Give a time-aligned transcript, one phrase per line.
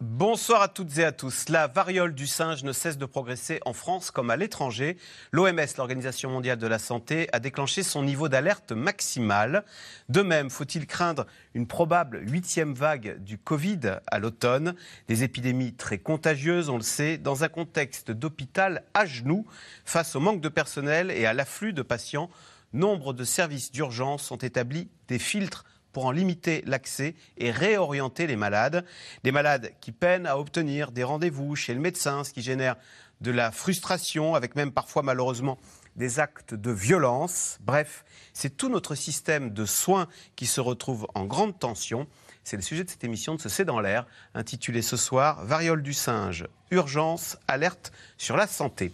[0.00, 1.48] Bonsoir à toutes et à tous.
[1.48, 4.96] La variole du singe ne cesse de progresser en France comme à l'étranger.
[5.32, 9.64] L'OMS, l'Organisation mondiale de la santé, a déclenché son niveau d'alerte maximal.
[10.08, 14.76] De même, faut-il craindre une probable huitième vague du Covid à l'automne?
[15.08, 19.46] Des épidémies très contagieuses, on le sait, dans un contexte d'hôpital à genoux
[19.84, 22.30] face au manque de personnel et à l'afflux de patients.
[22.72, 25.64] Nombre de services d'urgence ont établi des filtres
[25.98, 28.84] pour en limiter l'accès et réorienter les malades.
[29.24, 32.76] Des malades qui peinent à obtenir des rendez-vous chez le médecin, ce qui génère
[33.20, 35.58] de la frustration, avec même parfois malheureusement
[35.96, 37.58] des actes de violence.
[37.62, 40.06] Bref, c'est tout notre système de soins
[40.36, 42.06] qui se retrouve en grande tension.
[42.44, 45.82] C'est le sujet de cette émission de ce C'est dans l'air, intitulée ce soir Variole
[45.82, 48.92] du singe, urgence, alerte sur la santé.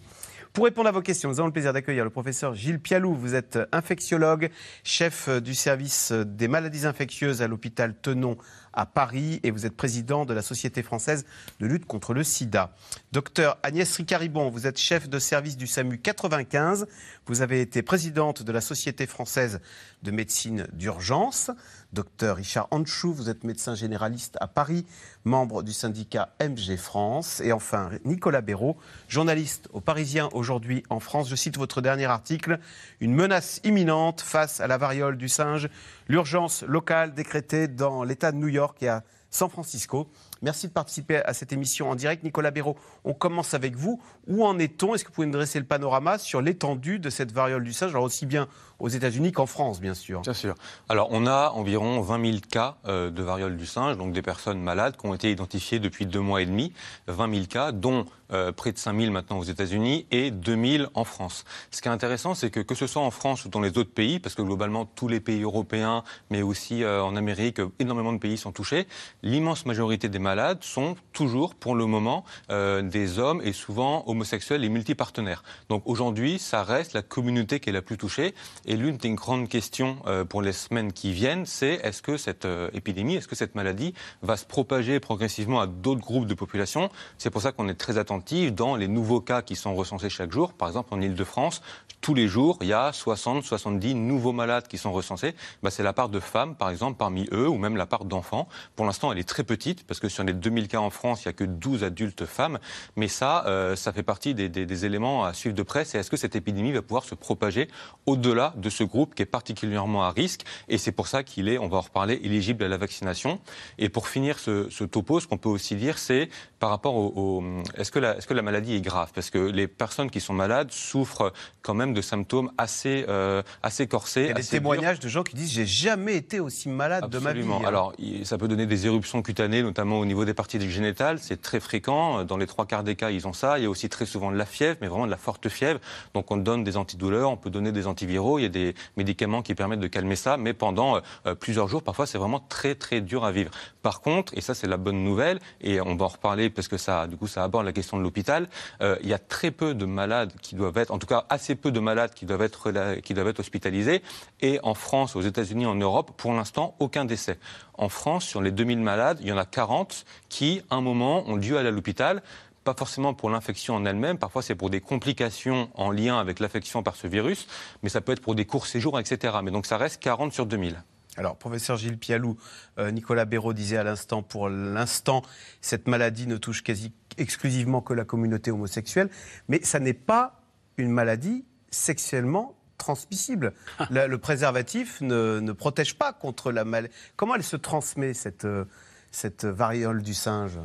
[0.55, 3.13] Pour répondre à vos questions, nous avons le plaisir d'accueillir le professeur Gilles Pialou.
[3.13, 4.49] Vous êtes infectiologue,
[4.85, 8.37] chef du service des maladies infectieuses à l'hôpital Tenon
[8.71, 11.25] à Paris et vous êtes président de la Société française
[11.59, 12.73] de lutte contre le sida.
[13.11, 16.87] Docteur Agnès Ricaribon, vous êtes chef de service du SAMU 95.
[17.25, 19.59] Vous avez été présidente de la Société française
[20.05, 21.51] de médecine d'urgence.
[21.91, 24.85] Docteur Richard Anchou, vous êtes médecin généraliste à Paris,
[25.23, 27.41] membre du syndicat MG France.
[27.41, 31.27] Et enfin, Nicolas Béraud, journaliste au Parisien aujourd'hui en France.
[31.27, 32.59] Je cite votre dernier article
[33.01, 35.69] Une menace imminente face à la variole du singe.
[36.07, 39.03] L'urgence locale décrétée dans l'État de New York et à
[39.35, 40.07] San Francisco.
[40.41, 42.23] Merci de participer à cette émission en direct.
[42.23, 44.01] Nicolas Béraud, on commence avec vous.
[44.27, 44.95] Où en est-on?
[44.95, 47.91] Est-ce que vous pouvez nous dresser le panorama sur l'étendue de cette variole du singe,
[47.91, 48.47] alors aussi bien
[48.79, 50.21] aux États-Unis qu'en France, bien sûr?
[50.21, 50.55] Bien sûr.
[50.89, 54.61] Alors, on a environ 20 000 cas euh, de variole du singe, donc des personnes
[54.61, 56.73] malades qui ont été identifiées depuis deux mois et demi.
[57.07, 60.89] 20 000 cas, dont euh, près de 5 000 maintenant aux États-Unis et 2 000
[60.93, 61.45] en France.
[61.71, 63.93] Ce qui est intéressant, c'est que que ce soit en France ou dans les autres
[63.93, 68.17] pays, parce que globalement tous les pays européens, mais aussi euh, en Amérique, énormément de
[68.17, 68.87] pays sont touchés,
[69.21, 74.69] l'immense majorité des malades sont toujours, pour le moment, des hommes et souvent homosexuels et
[74.69, 75.43] multipartenaires.
[75.69, 78.33] Donc aujourd'hui, ça reste la communauté qui est la plus touchée.
[78.65, 82.45] Et l'une des grandes questions euh, pour les semaines qui viennent, c'est est-ce que cette
[82.45, 86.89] euh, épidémie, est-ce que cette maladie va se propager progressivement à d'autres groupes de population?
[87.17, 90.31] C'est pour ça qu'on est très attentif dans les nouveaux cas qui sont recensés chaque
[90.31, 90.53] jour.
[90.53, 91.61] Par exemple, en Ile-de-France,
[92.01, 95.33] tous les jours, il y a 60, 70 nouveaux malades qui sont recensés.
[95.63, 98.47] Bah, c'est la part de femmes, par exemple, parmi eux, ou même la part d'enfants.
[98.75, 101.27] Pour l'instant, elle est très petite, parce que sur les 2000 cas en France, il
[101.27, 102.59] n'y a que 12 adultes femmes.
[102.95, 105.83] Mais ça, euh, ça fait partie des, des éléments à suivre de près.
[105.83, 107.67] C'est est-ce que cette épidémie va pouvoir se propager
[108.05, 110.41] au-delà de ce groupe qui est particulièrement à risque.
[110.69, 113.39] Et c'est pour ça qu'il est, on va en reparler, éligible à la vaccination.
[113.77, 116.29] Et pour finir ce, ce topo, ce qu'on peut aussi dire, c'est
[116.59, 117.43] par rapport au,
[117.77, 119.11] est-ce que, la, est-ce que la maladie est grave?
[119.13, 123.87] Parce que les personnes qui sont malades souffrent quand même de symptômes assez, euh, assez
[123.87, 124.21] corsés.
[124.21, 127.19] Il y a des témoignages de gens qui disent j'ai jamais été aussi malade de
[127.19, 127.43] ma vie.
[127.43, 127.61] Hein.
[127.65, 131.19] Alors ça peut donner des éruptions cutanées, notamment au niveau des parties génitales.
[131.19, 132.23] C'est très fréquent.
[132.23, 133.57] Dans les trois quarts des cas, ils ont ça.
[133.59, 135.79] Il y a aussi très souvent de la fièvre, mais vraiment de la forte fièvre.
[136.13, 138.39] Donc on donne des antidouleurs, on peut donner des antiviraux.
[138.39, 141.81] Il y a des médicaments qui permettent de calmer ça, mais pendant euh, plusieurs jours,
[141.81, 143.51] parfois c'est vraiment très très dur à vivre.
[143.81, 146.77] Par contre, et ça c'est la bonne nouvelle, et on va en reparler parce que
[146.77, 148.49] ça, du coup, ça aborde la question de l'hôpital.
[148.81, 151.55] Euh, il y a très peu de malades qui doivent être, en tout cas, assez
[151.55, 154.01] peu de malades qui doivent être, qui doivent être hospitalisés.
[154.41, 157.39] Et en France, aux États-Unis, en Europe, pour l'instant, aucun décès.
[157.77, 161.27] En France, sur les 2000 malades, il y en a 40 qui, à un moment,
[161.27, 162.21] ont dû aller à l'hôpital
[162.65, 166.83] pas forcément pour l'infection en elle-même, parfois c'est pour des complications en lien avec l'affection
[166.83, 167.47] par ce virus,
[167.83, 169.37] mais ça peut être pour des courts séjours, etc.
[169.43, 170.83] Mais donc ça reste 40 sur 2000.
[171.17, 172.35] Alors, professeur Gilles Pialou,
[172.77, 175.21] euh, Nicolas Béraud disait à l'instant, pour l'instant,
[175.61, 179.09] cette maladie ne touche quasi exclusivement que la communauté homosexuelle,
[179.47, 180.41] mais ça n'est pas
[180.75, 183.53] une maladie sexuellement transmissible.
[183.89, 186.93] le, préservatif ne, protège pas contre la maladie.
[187.15, 188.65] Comment elle se transmet, cette, euh,
[189.11, 190.59] cette variole du singe?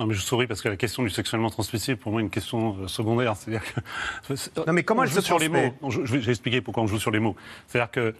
[0.00, 2.30] Non, mais je souris parce que la question du sexuellement transmissible, pour moi, est une
[2.30, 3.36] question euh, secondaire.
[3.36, 3.80] C'est-à-dire que.
[4.66, 7.10] Non, mais comment elle se sur les mots je, vais expliquer pourquoi on joue sur
[7.10, 7.36] les mots.
[7.68, 8.14] C'est-à-dire que.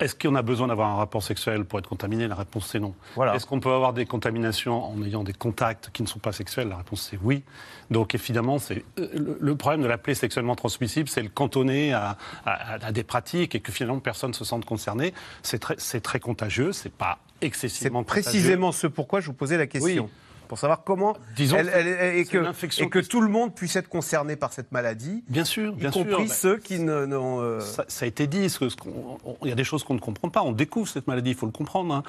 [0.00, 2.26] Est-ce qu'on a besoin d'avoir un rapport sexuel pour être contaminé?
[2.26, 2.94] La réponse c'est non.
[3.32, 6.68] Est-ce qu'on peut avoir des contaminations en ayant des contacts qui ne sont pas sexuels?
[6.68, 7.44] La réponse c'est oui.
[7.90, 12.16] Donc évidemment, c'est euh, le problème de l'appeler sexuellement transmissible, c'est le cantonner à,
[12.92, 15.14] des pratiques et que finalement personne ne se sente concerné.
[15.42, 18.00] C'est très, très contagieux, c'est pas excessivement.
[18.00, 20.10] C'est précisément ce pourquoi je vous posais la question.
[20.48, 24.52] Pour savoir comment Disons et, que, et que tout le monde puisse être concerné par
[24.52, 25.24] cette maladie.
[25.28, 27.40] Bien sûr, bien y compris ceux qui n'ont.
[27.40, 27.60] Euh...
[27.60, 28.46] Ça, ça, a été dit.
[29.42, 30.42] il y a des choses qu'on ne comprend pas.
[30.42, 31.94] On découvre cette maladie, il faut le comprendre.
[31.94, 32.02] Hein.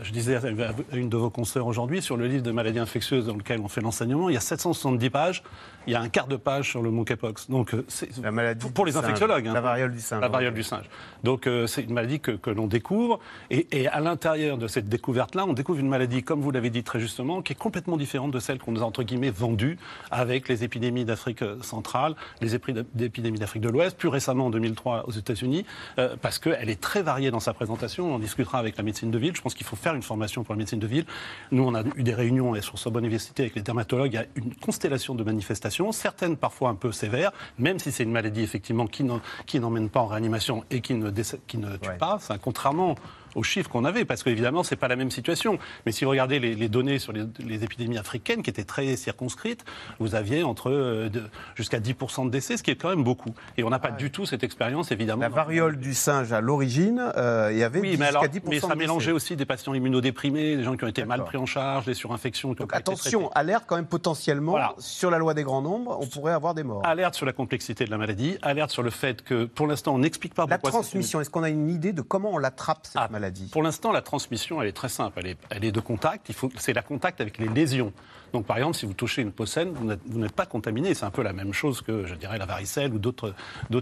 [0.00, 3.36] Je disais à une de vos consoeurs aujourd'hui sur le livre de maladies infectieuses dans
[3.36, 5.42] lequel on fait l'enseignement, il y a 770 pages.
[5.86, 7.50] Il y a un quart de page sur le monkeypox.
[7.50, 7.84] Donc, euh,
[8.22, 9.48] la maladie pour les infectiologues.
[9.48, 9.54] Hein.
[9.54, 10.20] la variole du singe.
[10.20, 10.84] La variole du singe.
[11.22, 13.20] Donc, euh, c'est une maladie que, que l'on découvre.
[13.50, 16.82] Et, et à l'intérieur de cette découverte-là, on découvre une maladie, comme vous l'avez dit
[16.82, 19.78] très justement, qui est complètement différente de celle qu'on nous a entre guillemets vendue
[20.10, 25.04] avec les épidémies d'Afrique euh, centrale, les épidémies d'Afrique de l'Ouest, plus récemment en 2003
[25.06, 25.64] aux États-Unis,
[25.98, 28.12] euh, parce qu'elle est très variée dans sa présentation.
[28.12, 29.34] On en discutera avec la médecine de ville.
[29.34, 31.04] Je pense qu'il faut faire une formation pour la médecine de ville.
[31.50, 34.12] Nous, on a eu des réunions sur Sorbonne Université avec les dermatologues.
[34.12, 38.02] Il y a une constellation de manifestations, certaines parfois un peu sévères, même si c'est
[38.02, 41.10] une maladie effectivement qui n'emmène pas en réanimation et qui ne,
[41.46, 42.18] qui ne tue pas.
[42.42, 42.94] contrairement
[43.34, 45.58] aux chiffres qu'on avait, parce qu'évidemment, ce n'est pas la même situation.
[45.86, 49.64] Mais si vous regardez les, données sur les, épidémies africaines, qui étaient très circonscrites,
[50.00, 51.08] vous aviez entre euh,
[51.54, 53.34] jusqu'à 10% de décès, ce qui est quand même beaucoup.
[53.56, 55.22] Et on n'a pas du tout cette expérience, évidemment.
[55.22, 58.74] La variole du singe, à l'origine, euh, il y avait oui, mais alors, mais ça
[58.74, 61.94] mélangeait aussi des patients immunodéprimés, des gens qui ont été mal pris en charge, des
[61.94, 62.52] surinfections.
[62.52, 66.54] Donc attention, alerte quand même potentiellement sur la loi des grands nombres, on pourrait avoir
[66.54, 66.82] des morts.
[66.84, 69.98] Alerte sur la complexité de la maladie, alerte sur le fait que pour l'instant on
[69.98, 71.20] n'explique pas la transmission.
[71.20, 74.02] Est-ce qu'on a une idée de comment on l'attrape cette ah, maladie pour l'instant, la
[74.02, 75.20] transmission, elle est très simple.
[75.50, 76.30] Elle est, de contact.
[76.56, 77.92] c'est la contact avec les lésions.
[78.32, 80.94] Donc, par exemple, si vous touchez une peau saine, vous n'êtes pas contaminé.
[80.94, 83.34] C'est un peu la même chose que, je dirais, la varicelle ou d'autres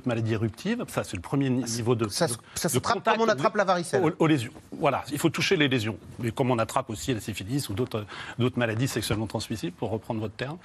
[0.05, 0.85] maladies éruptives.
[0.89, 2.09] Ça, c'est le premier niveau de.
[2.09, 4.03] Ça, se trappe comme on attrape la varicelle.
[4.19, 4.53] Aux, lésions.
[4.73, 5.97] Voilà, il faut toucher les lésions.
[6.19, 8.05] Mais comme on attrape aussi la syphilis ou d'autres
[8.57, 10.59] maladies sexuellement transmissibles, pour reprendre votre terme.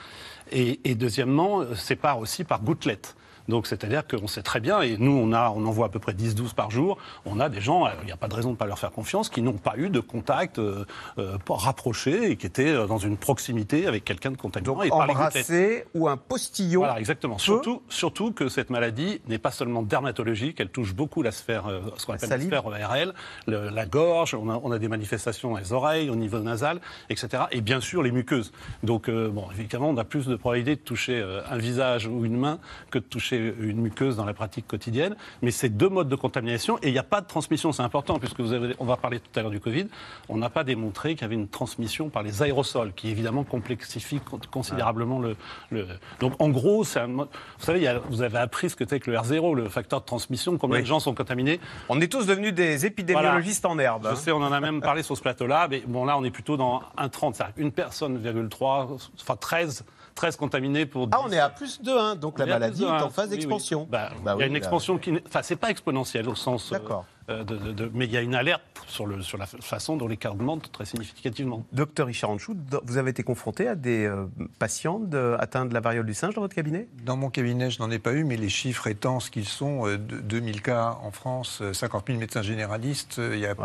[0.52, 3.16] Et, et deuxièmement, c'est par aussi par gouttelettes.
[3.48, 6.00] Donc c'est-à-dire qu'on sait très bien, et nous on, a, on en voit à peu
[6.00, 8.50] près 10-12 par jour, on a des gens, euh, il n'y a pas de raison
[8.50, 10.86] de ne pas leur faire confiance, qui n'ont pas eu de contact euh,
[11.18, 14.90] euh rapproché et qui étaient euh, dans une proximité avec quelqu'un de contaminé.
[14.90, 16.82] Donc embrasser ou un postillon.
[16.82, 17.38] Voilà, exactement.
[17.38, 21.66] Surtout, surtout que cette maladie n'est pas seulement dermatologique, elle touche beaucoup la sphère,
[21.98, 23.14] ce qu'on appelle la, sphère ORL,
[23.48, 26.80] la gorge, on a, on a, des manifestations dans les oreilles, au niveau nasal,
[27.10, 27.44] etc.
[27.52, 28.52] Et bien sûr les muqueuses.
[28.84, 32.60] Donc bon, évidemment, on a plus de probabilité de toucher un visage ou une main
[32.92, 36.78] que de toucher une muqueuse dans la pratique quotidienne, mais c'est deux modes de contamination
[36.84, 37.72] et il n'y a pas de transmission.
[37.72, 39.88] C'est important puisque vous avez, on va parler tout à l'heure du Covid.
[40.30, 44.20] On n'a pas démontré qu'il y avait une transmission par les aérosols, qui évidemment complexifie
[44.52, 45.88] considérablement le,
[46.20, 47.28] Donc en gros, un, vous
[47.60, 50.82] savez, vous avez appris ce que c'est que le R0, le facteur de transmission, combien
[50.82, 51.60] de gens sont contaminés.
[51.90, 54.04] On est tous devenus des épidémiologistes en herbe.
[54.06, 54.16] Je hein.
[54.16, 56.58] sais, on en a même parlé sur ce plateau-là, mais bon là, on est plutôt
[56.58, 59.86] dans un 30, c'est-à-dire une personne, 3, enfin 13
[60.18, 61.14] 13 contaminés pour 10.
[61.16, 63.88] Ah, on est à plus de 1, donc la maladie est en phase d'expansion.
[63.90, 65.14] Bah, bah il y a une expansion qui.
[65.28, 66.72] Enfin, c'est pas exponentiel au sens.
[66.72, 67.06] Euh, D'accord.
[67.30, 70.16] Euh, de, mais il y a une alerte sur, le, sur la façon dont les
[70.16, 71.66] cas augmentent très significativement.
[71.74, 74.28] Docteur Richard Anchou, vous avez été confronté à des euh,
[74.60, 75.02] patients
[75.38, 76.88] atteints de la variole du singe dans votre cabinet?
[77.04, 79.98] Dans mon cabinet, je n'en ai pas eu, mais les chiffres étant ce qu'ils sont,
[79.98, 83.56] 2000 cas en France, 50 000 médecins généralistes, il y a,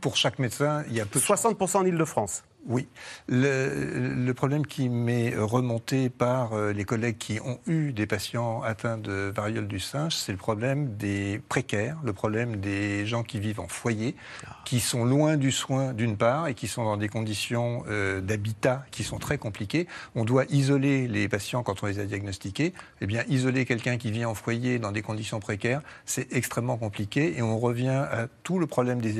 [0.00, 2.88] pour, chaque médecin, il y a peu 60% en Ile-de-France oui.
[3.28, 8.98] Le, problème qui m'est remonté par euh, les collègues qui ont eu des patients atteints
[8.98, 13.60] de variole du singe, c'est le problème des précaires, le problème des gens qui vivent
[13.60, 14.16] en foyer,
[14.64, 18.84] qui sont loin du soin d'une part et qui sont dans des conditions euh, d'habitat
[18.90, 19.86] qui sont très compliquées.
[20.14, 22.72] On doit isoler les patients quand on les a diagnostiqués.
[23.00, 27.36] Eh bien, isoler quelqu'un qui vit en foyer dans des conditions précaires, c'est extrêmement compliqué
[27.36, 29.18] et on revient à tout le problème des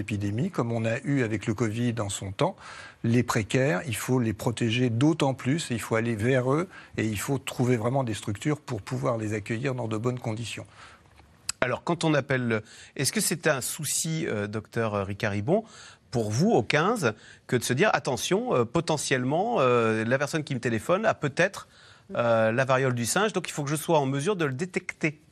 [0.53, 2.57] comme on a eu avec le Covid en son temps
[3.05, 7.19] les précaires, il faut les protéger d'autant plus, il faut aller vers eux et il
[7.19, 10.67] faut trouver vraiment des structures pour pouvoir les accueillir dans de bonnes conditions.
[11.61, 12.63] Alors, quand on appelle.
[12.97, 15.65] Est-ce que c'est un souci, euh, docteur Ricard-Ribon,
[16.11, 17.15] pour vous, au 15,
[17.47, 21.69] que de se dire attention, euh, potentiellement, euh, la personne qui me téléphone a peut-être
[22.11, 25.24] la variole du singe, donc il faut que je sois en mesure de le détecter?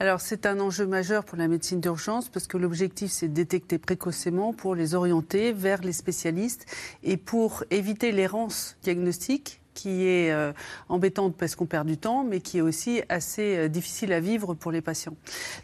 [0.00, 3.78] Alors c'est un enjeu majeur pour la médecine d'urgence parce que l'objectif c'est de détecter
[3.78, 6.66] précocement pour les orienter vers les spécialistes
[7.02, 10.52] et pour éviter l'errance diagnostique qui est euh,
[10.88, 14.54] embêtante parce qu'on perd du temps, mais qui est aussi assez euh, difficile à vivre
[14.54, 15.14] pour les patients.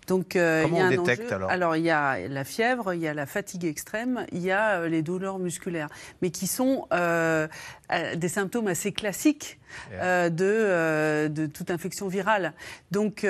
[0.06, 1.50] Donc, euh, Comment il y a on un détecte alors?
[1.50, 4.86] Alors, il y a la fièvre, il y a la fatigue extrême, il y a
[4.86, 5.88] les douleurs musculaires,
[6.22, 9.58] mais qui sont des symptômes assez classiques
[9.90, 12.52] de, de toute infection virale.
[12.92, 13.26] Donc,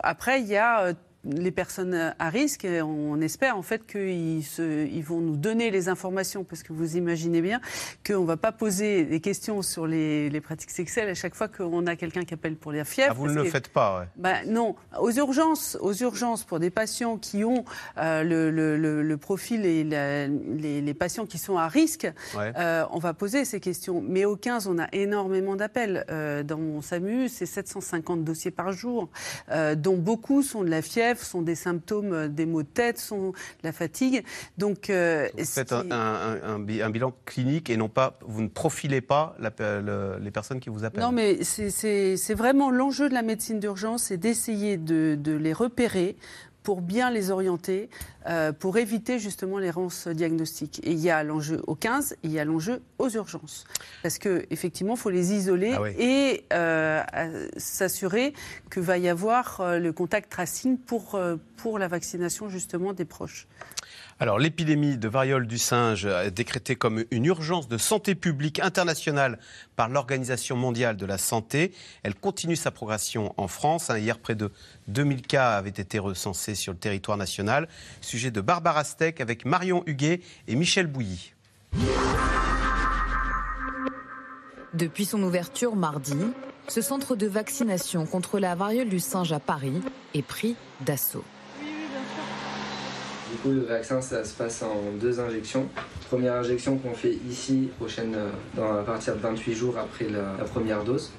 [0.00, 0.94] après, il y a
[1.30, 2.66] les personnes à risque.
[2.66, 7.40] on espère en fait qu'ils ils vont nous donner les informations, parce que vous imaginez
[7.40, 7.60] bien
[8.06, 11.86] qu'on ne va pas poser des questions sur les, pratiques sexuelles à chaque fois qu'on
[11.86, 13.12] a quelqu'un qui appelle pour la fièvre.
[13.12, 14.06] Ah, vous ne le faites pas, ouais.
[14.16, 17.64] bah, Non, aux urgences, aux urgences pour des patients qui ont
[17.98, 23.60] euh, le, profil et les, patients qui sont à risque, euh, on va poser ces
[23.60, 24.02] questions.
[24.06, 26.04] Mais au 15, on a énormément d'appels.
[26.10, 29.08] Euh, dans mon SAMU, c'est 750 dossiers par jour,
[29.76, 33.34] dont beaucoup sont de la fièvre, sont des symptômes des maux de tête, sont de
[33.64, 34.24] la fatigue.
[34.58, 40.60] Donc, vous faites un, bilan clinique et non pas, vous ne profilez pas les personnes
[40.60, 41.02] qui vous appellent.
[41.02, 46.16] Non, mais c'est vraiment l'enjeu de la médecine d'urgence, c'est d'essayer de, de les repérer
[46.66, 47.88] pour bien les orienter,
[48.26, 50.80] euh, pour éviter justement l'errance diagnostique.
[50.82, 53.66] Et il y a l'enjeu aux 15 et il y a l'enjeu aux urgences.
[54.02, 57.04] Parce qu'effectivement, il faut les isoler ah et euh,
[57.56, 58.34] s'assurer
[58.68, 61.16] que va y avoir euh, le contact tracing pour,
[61.56, 63.46] pour la vaccination justement des proches.
[64.18, 69.38] Alors, l'épidémie de variole du singe est décrétée comme une urgence de santé publique internationale
[69.76, 71.72] par l'Organisation mondiale de la santé.
[72.02, 73.90] Elle continue sa progression en France.
[73.90, 74.50] Hein, hier, près de
[74.88, 77.68] 2000 cas avaient été recensés sur le territoire national.
[78.00, 81.32] Sujet de Barbara Steck avec Marion Huguet et Michel Bouilly.
[84.74, 86.16] Depuis son ouverture mardi,
[86.68, 89.80] ce centre de vaccination contre la variole du singe à Paris
[90.14, 91.24] est pris d'assaut.
[93.36, 95.68] Du coup, le vaccin, ça se passe en deux injections.
[96.08, 100.42] Première injection qu'on fait ici, prochaine, euh, dans, à partir de 28 jours après la,
[100.44, 101.12] première dose.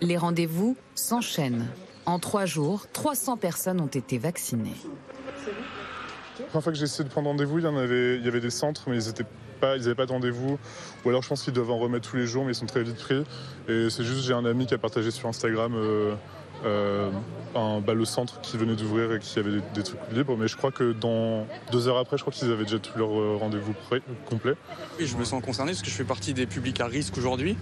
[0.00, 1.66] Les rendez-vous s'enchaînent.
[2.06, 4.76] En trois jours, 300 personnes ont été vaccinées.
[6.38, 8.28] La première fois que j'ai essayé de prendre rendez-vous, il y, en avait, il y
[8.28, 9.26] avait des centres, mais ils n'avaient
[9.60, 10.60] pas, ils pas de rendez-vous.
[11.04, 12.84] Ou alors je pense qu'ils doivent en remettre tous les jours, mais ils sont très
[12.84, 13.24] vite pris.
[13.68, 16.14] Et c'est juste, j'ai un ami qui a partagé sur Instagram euh,
[16.64, 17.10] euh,
[17.54, 20.36] un, bah, le centre qui venait d'ouvrir et qui avait des, trucs libres.
[20.36, 23.10] Mais je crois que dans deux heures après, je crois qu'ils avaient déjà tout leur
[23.10, 23.74] euh, rendez-vous
[24.26, 24.54] complet.
[24.98, 27.56] Oui, je me sens concerné parce que je fais partie des publics à risque aujourd'hui,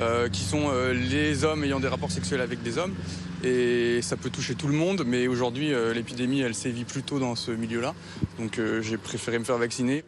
[0.00, 2.94] euh, qui sont les hommes ayant des rapports sexuels avec des hommes.
[3.42, 7.50] Et ça peut toucher tout le monde, mais aujourd'hui, l'épidémie, elle sévit plutôt dans ce
[7.50, 7.94] milieu-là.
[8.38, 10.04] Donc j'ai préféré me faire vacciner.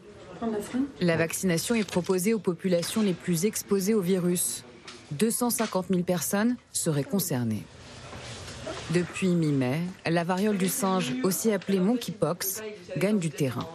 [1.01, 4.65] La vaccination est proposée aux populations les plus exposées au virus.
[5.13, 7.65] 250 000 personnes seraient concernées.
[8.95, 12.63] Depuis mi-mai, la variole du singe, aussi appelée monkeypox,
[12.97, 13.67] gagne du terrain.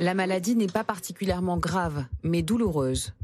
[0.00, 3.14] La maladie n'est pas particulièrement grave, mais douloureuse.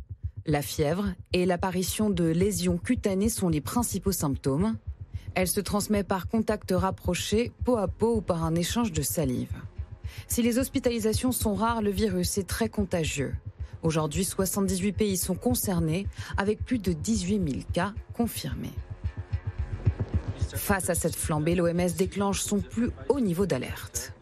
[0.47, 4.77] La fièvre et l'apparition de lésions cutanées sont les principaux symptômes.
[5.35, 9.55] Elle se transmet par contact rapproché, peau à peau ou par un échange de salive.
[10.27, 13.35] Si les hospitalisations sont rares, le virus est très contagieux.
[13.83, 18.73] Aujourd'hui, 78 pays sont concernés, avec plus de 18 000 cas confirmés.
[20.55, 24.13] Face à cette flambée, l'OMS déclenche son plus haut niveau d'alerte.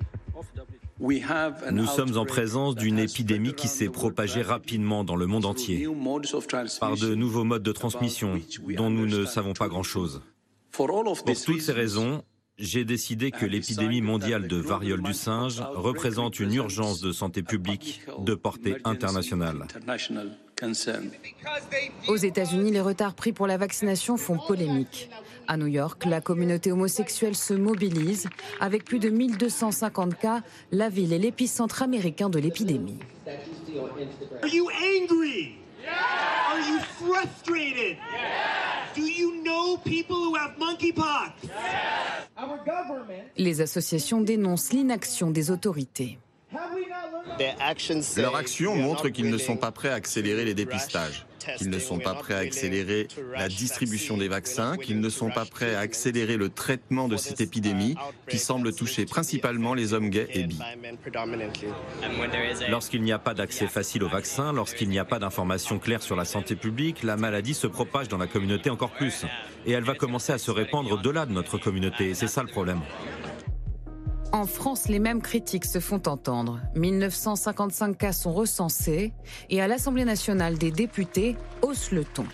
[1.01, 5.89] Nous sommes en présence d'une épidémie qui s'est propagée rapidement dans le monde entier
[6.79, 8.39] par de nouveaux modes de transmission
[8.77, 10.23] dont nous ne savons pas grand-chose.
[10.73, 11.05] Pour
[11.45, 12.23] toutes ces raisons,
[12.59, 18.03] j'ai décidé que l'épidémie mondiale de variole du singe représente une urgence de santé publique
[18.19, 19.67] de portée internationale.
[22.09, 25.09] Aux États-Unis, les retards pris pour la vaccination font polémique.
[25.51, 28.29] À New York, la communauté homosexuelle se mobilise.
[28.61, 33.01] Avec plus de 1250 cas, la ville est l'épicentre américain de l'épidémie.
[43.37, 46.21] Les associations dénoncent l'inaction des autorités.
[48.17, 51.27] Leur action montre qu'ils ne sont pas prêts à accélérer les dépistages,
[51.57, 55.45] qu'ils ne sont pas prêts à accélérer la distribution des vaccins, qu'ils ne sont pas
[55.45, 57.95] prêts à accélérer le traitement de cette épidémie
[58.29, 60.59] qui semble toucher principalement les hommes gays et bi.
[62.69, 66.17] Lorsqu'il n'y a pas d'accès facile aux vaccins, lorsqu'il n'y a pas d'informations claires sur
[66.17, 69.25] la santé publique, la maladie se propage dans la communauté encore plus.
[69.67, 72.11] Et elle va commencer à se répandre au-delà de notre communauté.
[72.11, 72.81] Et c'est ça le problème.
[74.33, 76.61] En France, les mêmes critiques se font entendre.
[76.77, 79.13] 1955 cas sont recensés
[79.49, 82.27] et à l'Assemblée nationale des députés hausse le ton.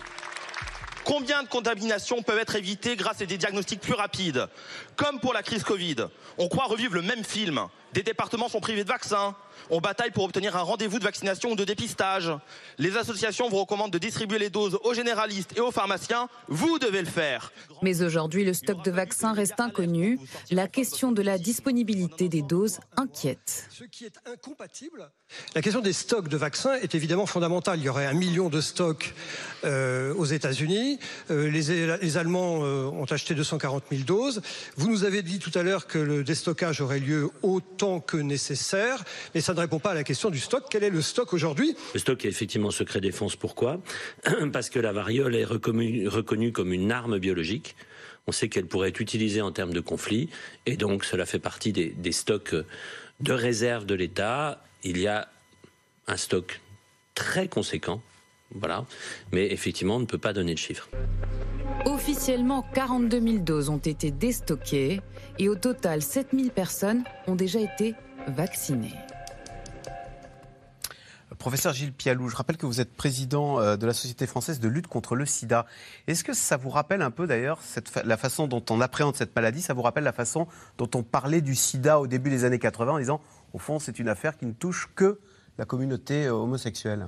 [1.03, 4.45] Combien de contaminations peuvent être évitées grâce à des diagnostics plus rapides?
[4.95, 5.95] Comme pour la crise Covid,
[6.37, 7.61] on croit revivre le même film
[7.93, 9.35] Des départements sont privés de vaccins.
[9.69, 12.31] On bataille pour obtenir un rendez-vous de vaccination ou de dépistage.
[12.77, 16.29] Les associations vous recommandent de distribuer les doses aux généralistes et aux pharmaciens.
[16.47, 17.51] Vous devez le faire.
[17.81, 20.19] Mais aujourd'hui, le stock de vaccins reste inconnu.
[20.51, 23.67] La question de la disponibilité des doses inquiète.
[23.69, 25.09] Ce qui est incompatible.
[25.55, 27.79] La question des stocks de vaccins est évidemment fondamentale.
[27.79, 29.13] Il y aurait un million de stocks
[29.65, 30.99] euh, aux États-Unis.
[31.29, 34.41] Euh, les, Allemands euh, ont acheté 240 000 doses.
[34.77, 39.03] Vous nous avez dit tout à l'heure que le déstockage aurait lieu autant que nécessaire.
[39.35, 40.65] Mais ça ne répond pas à la question du stock.
[40.69, 41.75] Quel est le stock aujourd'hui?
[41.93, 43.35] Le stock est effectivement secret défense.
[43.35, 43.81] Pourquoi?
[44.53, 47.75] Parce que la variole est reconnue, comme une arme biologique.
[48.27, 50.29] On sait qu'elle pourrait être utilisée en termes de conflit.
[50.65, 52.55] Et donc, cela fait partie des, des stocks
[53.19, 54.63] de réserve de l'État.
[54.83, 55.27] Il y a
[56.07, 56.61] un stock
[57.15, 58.01] très conséquent.
[58.53, 58.85] Voilà.
[59.31, 60.89] Mais effectivement, on ne peut pas donner de chiffres.
[61.85, 65.01] Officiellement, 42 000 doses ont été déstockées
[65.39, 67.95] et au total, 7 000 personnes ont déjà été
[68.27, 68.95] vaccinées.
[71.39, 74.67] Professeur Gilles Pialou, je rappelle que vous êtes président euh, de la Société française de
[74.67, 75.65] lutte contre le sida.
[76.07, 77.59] Est-ce que ça vous rappelle un peu d'ailleurs
[78.03, 79.61] la façon dont on appréhende cette maladie?
[79.61, 82.93] Ça vous rappelle la façon dont on parlait du sida au début des années 80
[82.93, 83.21] en disant,
[83.53, 85.19] au fond, c'est une affaire qui ne touche que
[85.57, 87.07] la communauté euh, homosexuelle?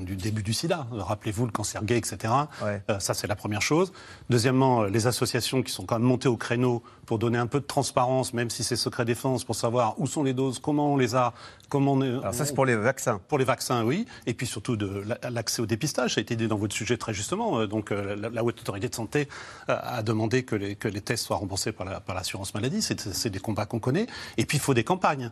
[0.00, 0.86] Du début du sida.
[0.92, 2.32] Rappelez-vous le cancer gay, etc.
[2.62, 3.92] Euh, ça, c'est la première chose.
[4.30, 7.64] Deuxièmement, les associations qui sont quand même montées au créneau pour donner un peu de
[7.64, 11.16] transparence, même si c'est secret défense, pour savoir où sont les doses, comment on les
[11.16, 11.34] a,
[11.68, 13.20] comment on Alors ça, c'est pour les vaccins.
[13.28, 14.06] Pour les vaccins, oui.
[14.26, 16.14] Et puis surtout de l'accès au dépistage.
[16.14, 17.60] Ça a été dit dans votre sujet très justement.
[17.60, 19.28] Euh, donc euh, la, Haute Autorité de Santé
[19.68, 22.82] a demandé que les, que les tests soient remboursés par l'assurance maladie.
[22.82, 24.06] C'est des combats qu'on connaît.
[24.36, 25.30] Et puis il faut des campagnes.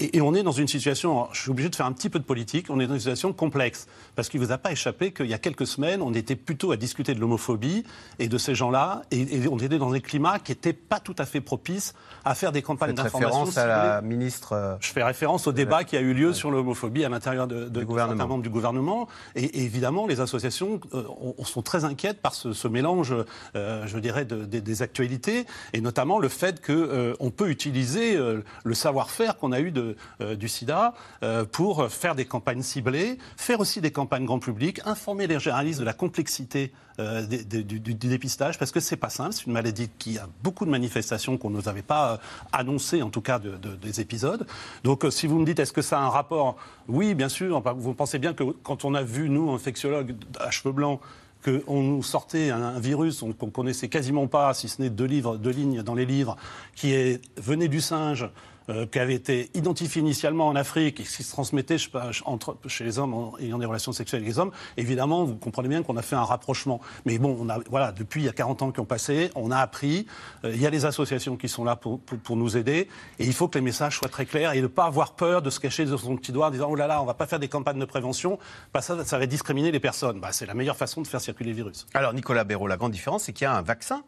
[0.00, 2.24] Et, on est dans une situation, je suis obligé de faire un petit peu de
[2.24, 3.86] politique, on est dans une situation complexe.
[4.16, 6.72] Parce qu'il ne vous a pas échappé qu'il y a quelques semaines, on était plutôt
[6.72, 7.84] à discuter de l'homophobie
[8.18, 11.26] et de ces gens-là, et, on était dans un climat qui n'était pas tout à
[11.26, 13.44] fait propice à faire des campagnes d'information.
[13.44, 14.52] référence à la ministre.
[14.52, 17.68] Euh, je fais référence au débat qui a eu lieu sur l'homophobie à l'intérieur de,
[17.68, 18.38] du gouvernement.
[18.38, 19.08] du gouvernement.
[19.34, 21.04] Et, évidemment, les associations euh,
[21.44, 23.14] sont très inquiètes par ce, mélange,
[23.56, 29.52] euh, je dirais, des actualités, et notamment le fait qu'on peut utiliser le savoir-faire qu'on
[29.52, 33.90] a eu de, euh, du sida euh, pour faire des campagnes ciblées, faire aussi des
[33.90, 38.96] campagnes grand public, informer les généralistes de la complexité euh, du, dépistage, parce que c'est
[38.96, 42.20] pas simple, c'est une maladie qui a beaucoup de manifestations qu'on ne nous avait pas
[42.52, 44.46] annoncées, en tout cas des épisodes.
[44.84, 46.56] Donc si vous me dites est-ce que ça a un rapport,
[46.88, 50.72] oui, bien sûr, vous pensez bien que quand on a vu, nous, infectiologues à cheveux
[50.72, 51.00] blancs,
[51.44, 55.82] qu'on nous sortait un, virus qu'on connaissait quasiment pas, si ce n'est deux, deux lignes
[55.82, 56.36] dans les livres,
[56.74, 58.28] qui est, venait du singe,
[58.68, 61.76] euh, qui avait été identifié initialement en Afrique et qui se transmettait
[62.24, 65.82] entre, chez les hommes ayant des relations sexuelles avec les hommes, évidemment, vous comprenez bien
[65.82, 66.80] qu'on a fait un rapprochement.
[67.04, 69.50] Mais bon, on a, voilà, depuis il y a 40 ans qui ont passé, on
[69.50, 70.06] a appris,
[70.44, 72.88] euh, il y a les associations qui sont là pour, pour, nous aider,
[73.18, 75.50] et il faut que les messages soient très clairs et ne pas avoir peur de
[75.50, 77.38] se cacher de son petit doigt en disant oh là là, on va pas faire
[77.40, 78.38] des campagnes de prévention,
[78.72, 80.20] parce ça, ça va discriminer les personnes.
[80.20, 81.86] Bah, c'est la meilleure façon de faire circuler le virus.
[81.94, 84.02] Alors Nicolas Béraud, la grande différence, c'est qu'il y a un vaccin.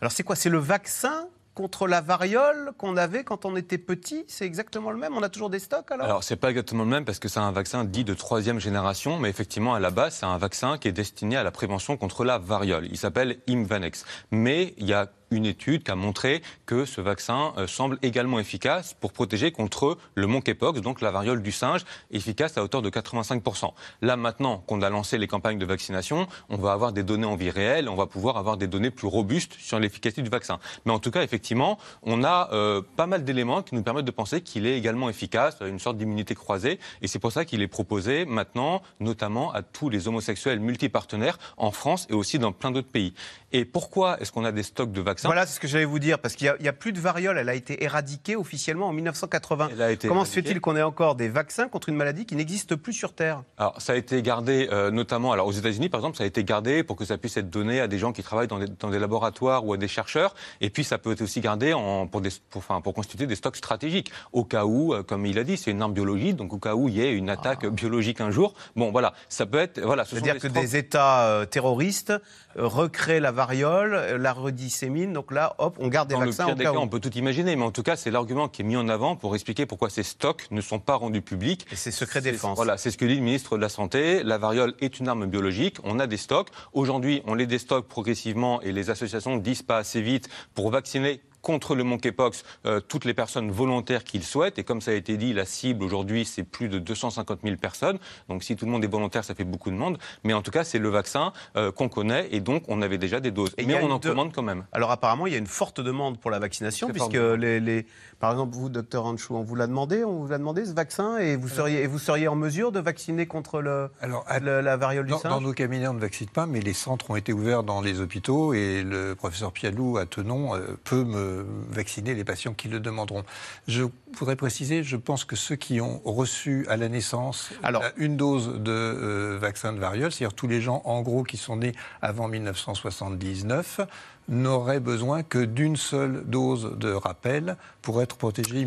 [0.00, 0.36] Alors c'est quoi?
[0.36, 4.96] C'est le vaccin contre la variole qu'on avait quand on était petit C'est exactement le
[4.96, 6.06] même On a toujours des stocks alors?
[6.06, 9.18] Alors, c'est pas exactement le même parce que c'est un vaccin dit de troisième génération,
[9.18, 12.24] mais effectivement, à la base, c'est un vaccin qui est destiné à la prévention contre
[12.24, 12.86] la variole.
[12.92, 14.04] Il s'appelle Imvanex.
[14.30, 18.38] Mais il y a une étude qui a montré que ce vaccin euh, semble également
[18.38, 22.90] efficace pour protéger contre le monkeypox, donc la variole du singe, efficace à hauteur de
[22.90, 23.72] 85%.
[24.02, 27.36] Là, maintenant qu'on a lancé les campagnes de vaccination, on va avoir des données en
[27.36, 30.58] vie réelle, on va pouvoir avoir des données plus robustes sur l'efficacité du vaccin.
[30.84, 34.10] Mais en tout cas, effectivement, on a euh, pas mal d'éléments qui nous permettent de
[34.10, 37.68] penser qu'il est également efficace, une sorte d'immunité croisée, et c'est pour ça qu'il est
[37.68, 42.88] proposé maintenant, notamment à tous les homosexuels multipartenaires en France et aussi dans plein d'autres
[42.88, 43.12] pays.
[43.52, 45.98] Et pourquoi est-ce qu'on a des stocks de vaccins Voilà, c'est ce que j'allais vous
[45.98, 47.38] dire, parce qu'il n'y a, plus de variole.
[47.38, 49.70] Elle a été éradiquée officiellement en 1980.
[50.06, 53.12] Comment se fait-il qu'on ait encore des vaccins contre une maladie qui n'existe plus sur
[53.12, 53.42] Terre?
[53.56, 56.44] Alors, ça a été gardé euh, notamment, alors aux États-Unis par exemple, ça a été
[56.44, 59.64] gardé pour que ça puisse être donné à des gens qui travaillent dans des, laboratoires
[59.66, 60.34] ou à des chercheurs.
[60.60, 63.36] Et puis, ça peut être aussi gardé en, pour, des, pour, enfin, pour constituer des
[63.36, 64.12] stocks stratégiques.
[64.32, 66.74] Au cas où, euh, comme il a dit, c'est une arme biologique, donc au cas
[66.74, 67.70] où il y ait une attaque ah.
[67.70, 68.54] biologique un jour.
[68.76, 69.80] Bon, voilà, ça peut être.
[69.80, 72.12] Voilà, C'est-à-dire que des États euh, terroristes
[72.56, 75.07] recréent la variole, la redisséminent.
[75.12, 76.44] Donc là, hop, on garde des vaccins.
[76.44, 78.62] Le pire des cas, on peut tout imaginer, mais en tout cas, c'est l'argument qui
[78.62, 81.66] est mis en avant pour expliquer pourquoi ces stocks ne sont pas rendus publics.
[81.72, 82.56] Et c'est secret défense.
[82.56, 84.22] Voilà, c'est ce que dit le ministre de la Santé.
[84.22, 85.76] La variole est une arme biologique.
[85.84, 86.48] On a des stocks.
[86.72, 91.20] Aujourd'hui, on les déstocke progressivement et les associations ne disent pas assez vite pour vacciner
[91.48, 94.58] contre le monkeypox euh, toutes les personnes volontaires qu'ils souhaitent.
[94.58, 97.98] Et comme ça a été dit, la cible aujourd'hui, c'est plus de 250 000 personnes.
[98.28, 99.96] Donc si tout le monde est volontaire, ça fait beaucoup de monde.
[100.24, 103.20] Mais en tout cas, c'est le vaccin euh, qu'on connaît et donc on avait déjà
[103.20, 103.54] des doses.
[103.56, 104.66] Mais on en commande quand même.
[104.72, 107.86] Alors apparemment, il y a une forte demande pour la vaccination puisque les,
[108.20, 111.18] Par exemple, vous, docteur Anchou, on vous l'a demandé, on vous l'a demandé ce vaccin
[111.18, 115.06] et vous, seriez, et vous seriez en mesure de vacciner contre le, Alors, la variole
[115.06, 117.32] du dans, singe Dans nos cabinets, on ne vaccine pas, mais les centres ont été
[117.32, 122.24] ouverts dans les hôpitaux et le professeur Pialou à Tenon euh, peut me vacciner les
[122.24, 123.22] patients qui le demanderont.
[123.68, 123.84] Je
[124.18, 128.60] voudrais préciser, je pense que ceux qui ont reçu à la naissance Alors, une dose
[128.60, 132.26] de euh, vaccin de variole, c'est-à-dire tous les gens en gros qui sont nés avant
[132.26, 133.80] 1979,
[134.28, 138.66] n'auraient besoin que d'une seule dose de rappel pour être protégés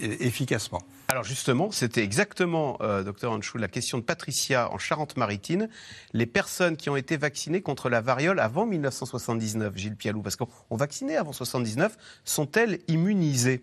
[0.00, 0.82] efficacement.
[1.08, 5.68] Alors justement, c'était exactement, euh, docteur Anchou, la question de Patricia en Charente-Maritime.
[6.14, 10.48] Les personnes qui ont été vaccinées contre la variole avant 1979, Gilles Pialou, parce qu'on
[10.70, 13.62] vaccinait avant 1979, sont-elles immunisées?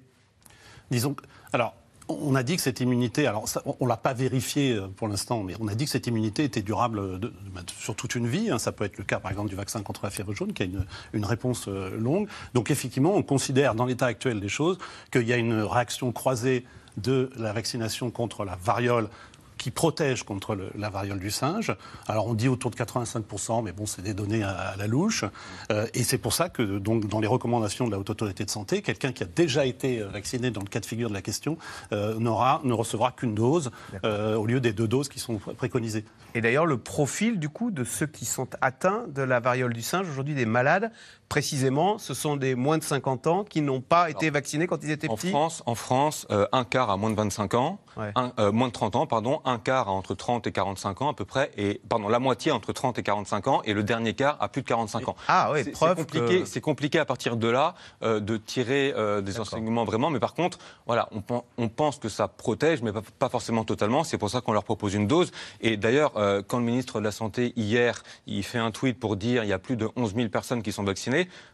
[0.92, 1.16] Disons,
[1.52, 1.76] alors
[2.10, 3.46] on a dit que cette immunité, alors
[3.80, 6.44] on ne l'a pas vérifié euh, pour l'instant, mais on a dit que cette immunité
[6.44, 7.20] était durable
[7.54, 8.50] bah, sur toute une vie.
[8.50, 8.60] Hein.
[8.60, 10.68] Ça peut être le cas, par exemple, du vaccin contre la fièvre jaune, qui a
[11.14, 12.28] une, réponse euh, longue.
[12.54, 14.78] Donc, effectivement, on considère, dans l'état actuel des choses,
[15.12, 16.66] qu'il y a une réaction croisée
[16.98, 19.10] de la vaccination contre la variole
[19.60, 21.76] qui protège contre la variole du singe.
[22.08, 25.26] Alors on dit autour de 85%, mais bon, c'est des données à, la louche.
[25.72, 28.50] Euh, et c'est pour ça que donc, dans les recommandations de la Haute Autorité de
[28.50, 31.22] Santé, quelqu'un qui a déjà été euh, vacciné dans le cas de figure de la
[31.22, 31.58] question
[31.92, 33.70] euh, n'aura, ne recevra qu'une dose
[34.04, 36.06] au lieu des deux doses qui sont préconisées.
[36.34, 39.82] Et d'ailleurs, le profil du coup de ceux qui sont atteints de la variole du
[39.82, 40.92] singe, aujourd'hui des malades,
[41.28, 44.92] précisément, ce sont des moins de 50 ans qui n'ont pas été vaccinés quand ils
[44.92, 45.30] étaient en petits?
[45.30, 47.80] France, En France, un quart à moins de 25 ans,
[48.38, 51.26] moins de 30 ans, pardon, un quart à entre 30 et 45 ans à peu
[51.26, 54.48] près, et pardon, la moitié entre 30 et 45 ans, et le dernier quart à
[54.48, 55.16] plus de 45 ans.
[55.28, 59.86] Ah oui, c'est compliqué, c'est compliqué à partir de là euh, de tirer des enseignements
[59.86, 63.64] vraiment, mais par contre, voilà, on, on, pense que ça protège, mais pas, pas forcément
[63.64, 64.04] totalement.
[64.04, 65.32] C'est pour ça qu'on leur propose une dose.
[65.62, 66.14] Et d'ailleurs,
[66.48, 69.54] quand le ministre de la Santé hier, il fait un tweet pour dire il y
[69.54, 71.00] a plus de 11 000 personnes qui sont vaccinées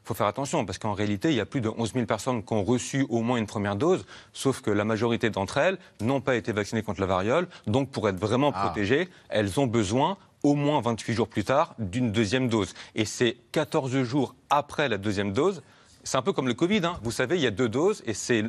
[0.05, 2.43] il faut faire attention parce qu'en réalité, il y a plus de 11 000 personnes
[2.43, 6.21] qui ont reçu au moins une première dose, sauf que la majorité d'entre elles n'ont
[6.21, 7.47] pas été vaccinées contre la variole.
[7.67, 8.65] Donc, pour être vraiment ah.
[8.65, 12.74] protégées, elles ont besoin au moins 28 jours plus tard d'une deuxième dose.
[12.93, 15.63] Et c'est 14 jours après la deuxième dose.
[16.04, 16.82] C'est un peu comme le Covid.
[16.84, 17.00] Hein.
[17.02, 18.43] Vous savez, il y a deux doses et c'est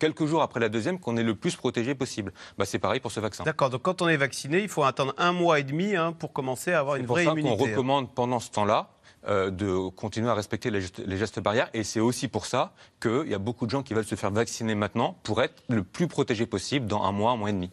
[0.00, 2.32] quelques jours après la deuxième qu'on est le plus protégé possible.
[2.58, 3.44] Bah, c'est pareil pour ce vaccin.
[3.44, 6.32] D'accord, donc quand on est vacciné, il faut attendre un mois et demi hein, pour
[6.32, 7.42] commencer à avoir une vraie immunité.
[7.42, 8.88] C'est pour ça qu'on recommande pendant ce temps-là
[9.28, 10.80] euh, de continuer à respecter les
[11.16, 11.70] gestes, barrières.
[11.74, 14.32] Et c'est aussi pour ça qu'il y a beaucoup de gens qui veulent se faire
[14.32, 17.70] vacciner maintenant pour être le plus protégé possible dans un mois, un mois et demi.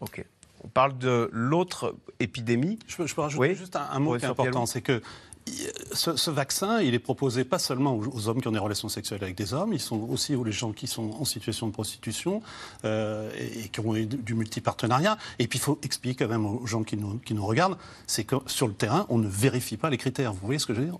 [0.00, 0.24] Ok.
[0.64, 2.78] On parle de l'autre épidémie.
[2.86, 5.00] Je peux, rajouter juste un, mot qui est important, c'est que
[5.92, 9.36] ce, vaccin, il est proposé pas seulement aux, hommes qui ont des relations sexuelles avec
[9.36, 12.42] des hommes, ils sont aussi aux gens qui sont en situation de prostitution
[12.84, 15.16] euh, et, qui ont du multipartenariat.
[15.38, 18.24] Et puis il faut expliquer quand même aux gens qui nous, qui nous regardent, c'est
[18.24, 20.32] que sur le terrain, on ne vérifie pas les critères.
[20.32, 20.98] Vous voyez ce que je veux dire?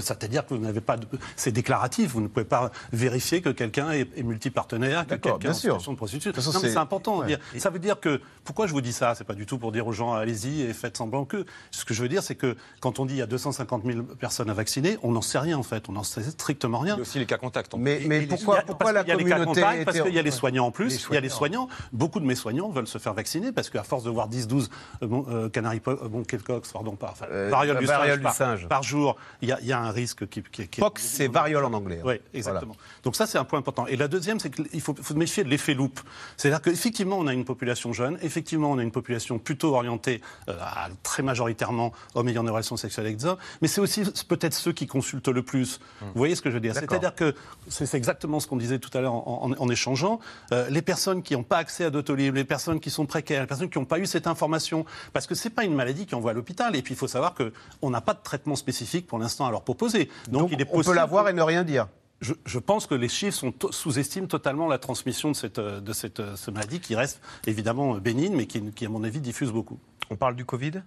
[0.00, 1.06] C'est-à-dire bah, que vous n'avez pas de...
[1.36, 5.54] C'est déclaratif, vous ne pouvez pas vérifier que quelqu'un est, multipartenaire, que quelqu'un est en
[5.54, 6.32] situation de prostitution.
[6.52, 7.22] Non, mais c'est important.
[7.24, 7.38] Dire.
[7.58, 8.20] Ça veut dire que...
[8.44, 9.14] Pourquoi je vous dis ça?
[9.14, 11.44] C'est pas du tout pour dire aux gens, allez-y et faites semblant que...
[11.70, 14.02] Ce que je veux dire, c'est que quand on dit il y a 250 000
[14.18, 16.94] personnes à vacciner, on n'en sait rien en fait, on n'en sait strictement rien.
[16.94, 17.74] Il y a aussi les cas contacts.
[17.76, 21.14] Mais, mais pourquoi, pourquoi la communauté Parce qu'il y a les soignants en plus, il
[21.14, 21.68] y a les soignants.
[21.92, 24.68] Beaucoup de mes soignants veulent se faire vacciner parce qu'à force de voir 10-12
[25.02, 28.30] euh, bon, euh, canari, euh, bon, Cox, pardon, par, enfin, euh, variole, du, variole singe,
[28.30, 31.28] du singe, par, jour, il y, y, a un risque qui, qui, qui Pox, c'est
[31.28, 31.98] variole en anglais.
[32.00, 32.06] Hein.
[32.06, 32.76] Oui, exactement.
[33.02, 33.86] Donc ça, c'est un point important.
[33.86, 36.00] Et la deuxième, c'est qu'il faut, faut méfier de l'effet loupe.
[36.36, 40.88] C'est-à-dire qu'effectivement, on a une population jeune, effectivement, on a une population plutôt orientée à,
[41.02, 44.72] très majoritairement hommes ayant des relations sexuelles avec des hommes, mais c'est aussi peut-être ceux
[44.72, 45.80] qui consultent le plus.
[46.00, 46.74] Vous voyez ce que je veux dire?
[46.74, 47.34] C'est-à-dire que
[47.68, 50.20] c'est exactement ce qu'on disait tout à l'heure en, échangeant.
[50.52, 53.46] Euh, les personnes qui n'ont pas accès à Doctolib, les personnes qui sont précaires, les
[53.46, 56.14] personnes qui n'ont pas eu cette information, parce que ce n'est pas une maladie qui
[56.14, 56.76] envoie à l'hôpital.
[56.76, 59.62] Et puis il faut savoir qu'on n'a pas de traitement spécifique pour l'instant à leur
[59.62, 60.08] proposer.
[60.28, 61.88] Donc, il est on peut l'avoir et ne rien dire.
[62.20, 66.20] Je, pense que les chiffres sous-estiment totalement la transmission de cette, de cette,
[66.52, 69.80] maladie qui reste évidemment bénigne, mais qui, qui, à mon avis, diffuse beaucoup.
[70.08, 70.82] On parle du Covid?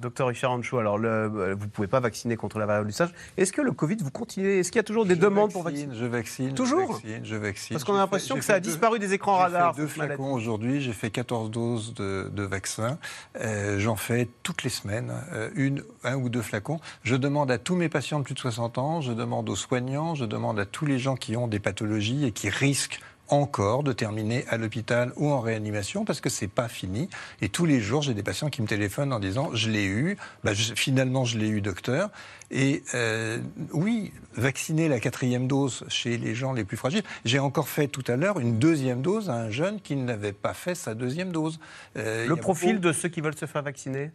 [0.00, 3.10] Docteur Richard Anchou, alors le, vous ne pouvez pas vacciner contre la variole du singe.
[3.36, 5.94] Est-ce que le Covid, vous continuez Est-ce qu'il y a toujours des demandes pour vacciner
[5.94, 6.54] Je vaccine.
[6.54, 7.74] Toujours je vaccine, je vaccine.
[7.74, 9.74] Parce qu'on a l'impression que ça a disparu des écrans radars.
[9.74, 12.98] J'ai deux flacons aujourd'hui, j'ai fait 14 doses de, de vaccin.
[13.40, 16.80] Euh, j'en fais toutes les semaines, euh, une, un ou deux flacons.
[17.02, 20.14] Je demande à tous mes patients de plus de 60 ans, je demande aux soignants,
[20.14, 23.92] je demande à tous les gens qui ont des pathologies et qui risquent encore de
[23.92, 27.08] terminer à l'hôpital ou en réanimation parce que c'est pas fini.
[27.40, 30.16] Et tous les jours, j'ai des patients qui me téléphonent en disant je l'ai eu,
[30.44, 32.10] bah, finalement je l'ai eu, docteur.
[32.50, 33.38] Et euh,
[33.72, 37.04] oui, vacciner la quatrième dose chez les gens les plus fragiles.
[37.24, 40.54] J'ai encore fait tout à l'heure une deuxième dose à un jeune qui n'avait pas
[40.54, 41.60] fait sa deuxième dose.
[41.96, 44.10] Euh, Le profil de ceux qui veulent se faire vacciner?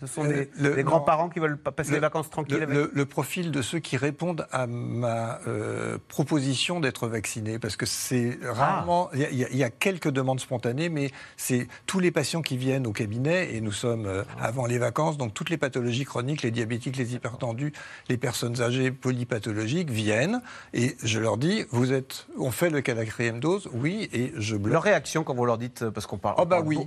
[0.00, 2.94] Ce sont des, grands-parents qui veulent passer les vacances tranquilles le, avec...
[2.94, 8.38] le, profil de ceux qui répondent à ma euh, proposition d'être vaccinés, parce que c'est
[8.44, 8.52] ah.
[8.52, 9.10] rarement...
[9.14, 13.54] Il y, a quelques demandes spontanées, mais c'est tous les patients qui viennent au cabinet,
[13.54, 17.14] et nous sommes euh, avant les vacances, donc toutes les pathologies chroniques, les diabétiques, les
[17.14, 17.72] hypertendus,
[18.08, 22.26] les personnes âgées polypathologiques viennent, et je leur dis, vous êtes...
[22.36, 24.72] On fait le quatrième dose Oui, et je bloque.
[24.72, 26.34] Leur réaction quand vous leur dites, parce qu'on parle...
[26.38, 26.78] Oh bah oui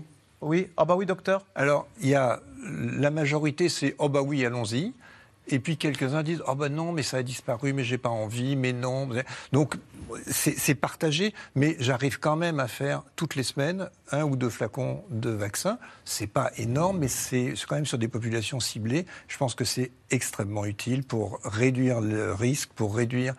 [0.41, 1.45] oui, ah bah oui, docteur.
[1.55, 4.93] Alors, il y a la majorité, c'est oh bah oui, allons-y.
[5.49, 8.55] Et puis quelques-uns disent oh bah non, mais ça a disparu, mais j'ai pas envie,
[8.55, 9.09] mais non.
[9.53, 9.77] Donc
[10.25, 15.03] c'est partagé, mais j'arrive quand même à faire toutes les semaines un ou deux flacons
[15.09, 15.79] de vaccin.
[16.05, 19.05] C'est pas énorme, mais c'est quand même sur des populations ciblées.
[19.27, 23.33] Je pense que c'est extrêmement utile pour réduire le risque, pour réduire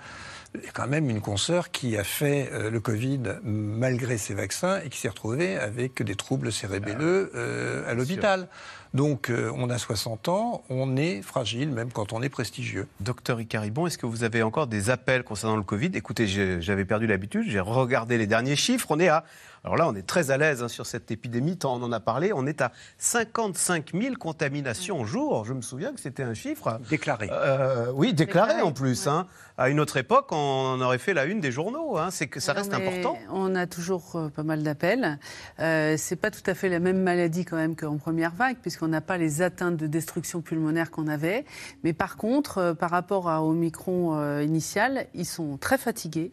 [0.75, 4.99] quand même une consoeur qui a fait euh, le Covid malgré ses vaccins et qui
[4.99, 8.49] s'est retrouvée avec des troubles cérébelleux euh, à l'hôpital.
[8.95, 12.87] Donc euh, on a 60 ans, on est fragile même quand on est prestigieux.
[13.01, 15.91] Docteur Icaribon, est-ce que vous avez encore des appels concernant le Covid?
[15.95, 19.25] Écoutez, j'avais perdu l'habitude, j'ai regardé les derniers chiffres, on est à
[19.65, 22.01] alors là, on est très à l'aise hein, sur cette épidémie, tant on en a
[22.01, 22.33] parlé.
[22.33, 25.45] On est à 55 000 contaminations au jour.
[25.45, 26.81] Je me souviens que c'était un chiffre.
[26.89, 27.29] Déclaré.
[27.31, 29.07] Euh, oui, déclaré, en plus.
[29.07, 29.27] Hein.
[29.57, 31.99] À une autre époque, on aurait fait la une des journaux.
[31.99, 32.11] Hein.
[32.11, 33.19] C'est que ça reste important.
[33.31, 35.19] On a toujours euh, pas mal d'appels.
[35.59, 38.89] Euh, c'est pas tout à fait la même maladie quand même qu'en première vague, puisqu'on
[38.89, 41.45] n'a pas les atteintes de destruction pulmonaire qu'on avait.
[41.83, 46.33] Mais par contre, euh, par rapport à Omicron initial, ils sont très fatigués.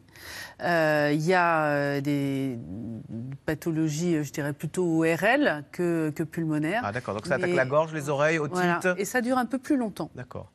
[0.61, 2.57] Euh, il y a euh, des
[3.45, 6.81] pathologies, je dirais plutôt ORL que, que pulmonaires.
[6.85, 8.55] Ah d'accord, donc ça attaque la gorge, les oreilles, otite.
[8.55, 8.79] Voilà.
[8.97, 10.11] Et ça dure un peu plus longtemps.
[10.15, 10.51] D'accord.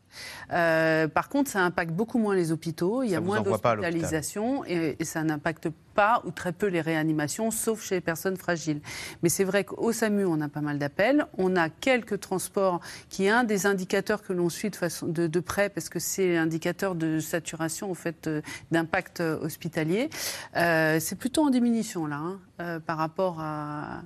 [0.53, 4.97] Euh, par contre, ça impacte beaucoup moins les hôpitaux, il y a moins d'hospitalisation et,
[4.99, 8.81] et, ça n'impacte pas ou très peu les réanimations, sauf chez les personnes fragiles.
[9.23, 11.27] Mais c'est vrai qu'au SAMU, on a pas mal d'appels.
[11.37, 15.41] On a quelques transports qui est un des indicateurs que l'on suit de, façon, de,
[15.41, 20.11] près parce que c'est l'indicateur de saturation, en fait, euh, d'impact hospitalier.
[20.57, 24.03] Euh, c'est plutôt en diminution, là, hein, euh, par rapport à,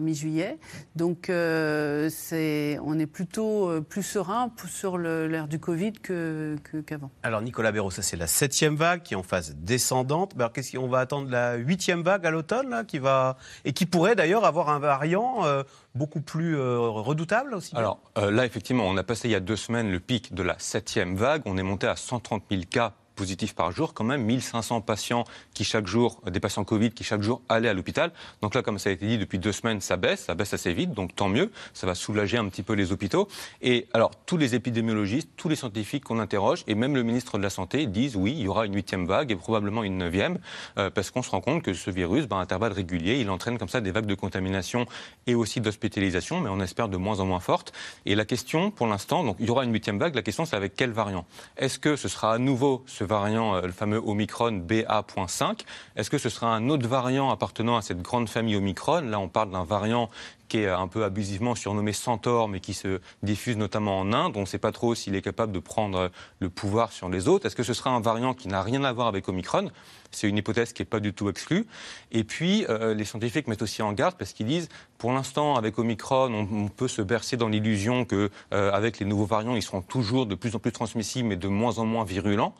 [0.00, 0.58] mi-juillet.
[0.96, 7.10] Donc, c'est, on est plutôt plus serein sur l'ère du Covid qu'avant.
[7.22, 10.34] alors, Nicolas Béraud, ça c'est la septième vague qui est en phase descendante.
[10.36, 14.16] Alors, qu'est-ce qu'on va attendre la huitième vague à l'automne, qui va et qui pourrait
[14.16, 15.62] d'ailleurs avoir un variant euh,
[15.94, 17.76] beaucoup plus euh, redoutable aussi?
[17.76, 20.42] Alors euh, là, effectivement, on a passé il y a deux semaines le pic de
[20.42, 21.42] la septième vague.
[21.44, 25.64] On est monté à 130 000 cas positifs par jour, quand même 1500 patients qui
[25.64, 28.12] chaque jour, des patients Covid qui chaque jour allaient à l'hôpital.
[28.42, 30.72] Donc là, comme ça a été dit, depuis deux semaines, ça baisse, ça baisse assez
[30.72, 33.26] vite, donc tant mieux, ça va soulager un petit peu les hôpitaux.
[33.60, 37.42] Et alors, tous les épidémiologistes, tous les scientifiques qu'on interroge, et même le ministre de
[37.42, 40.38] la Santé, disent oui, il y aura une huitième vague et probablement une neuvième,
[40.78, 43.58] euh, parce qu'on se rend compte que ce virus, ben, à intervalles réguliers, il entraîne
[43.58, 44.86] comme ça des vagues de contamination
[45.26, 47.72] et aussi d'hospitalisation, mais on espère de moins en moins fortes.
[48.06, 50.56] Et la question, pour l'instant, donc il y aura une huitième vague, la question c'est
[50.56, 51.26] avec quel variant?
[51.56, 55.62] Est-ce que ce sera à nouveau ce variant, euh, le fameux Omicron BA.5.
[55.96, 59.00] Est-ce que ce sera un autre variant appartenant à cette grande famille Omicron?
[59.00, 60.08] Là, on parle d'un variant
[60.48, 64.36] qui est un peu abusivement surnommé Centaure, mais qui se diffuse notamment en Inde.
[64.36, 67.46] On ne sait pas trop s'il est capable de prendre le pouvoir sur les autres.
[67.46, 69.70] Est-ce que ce sera un variant qui n'a rien à voir avec Omicron?
[70.10, 71.66] C'est une hypothèse qui n'est pas du tout exclue.
[72.12, 75.78] Et puis, euh, les scientifiques mettent aussi en garde parce qu'ils disent, pour l'instant, avec
[75.78, 80.26] Omicron, on, peut se bercer dans l'illusion qu'avec euh, les nouveaux variants, ils seront toujours
[80.26, 82.54] de plus en plus transmissibles, mais de moins en moins virulents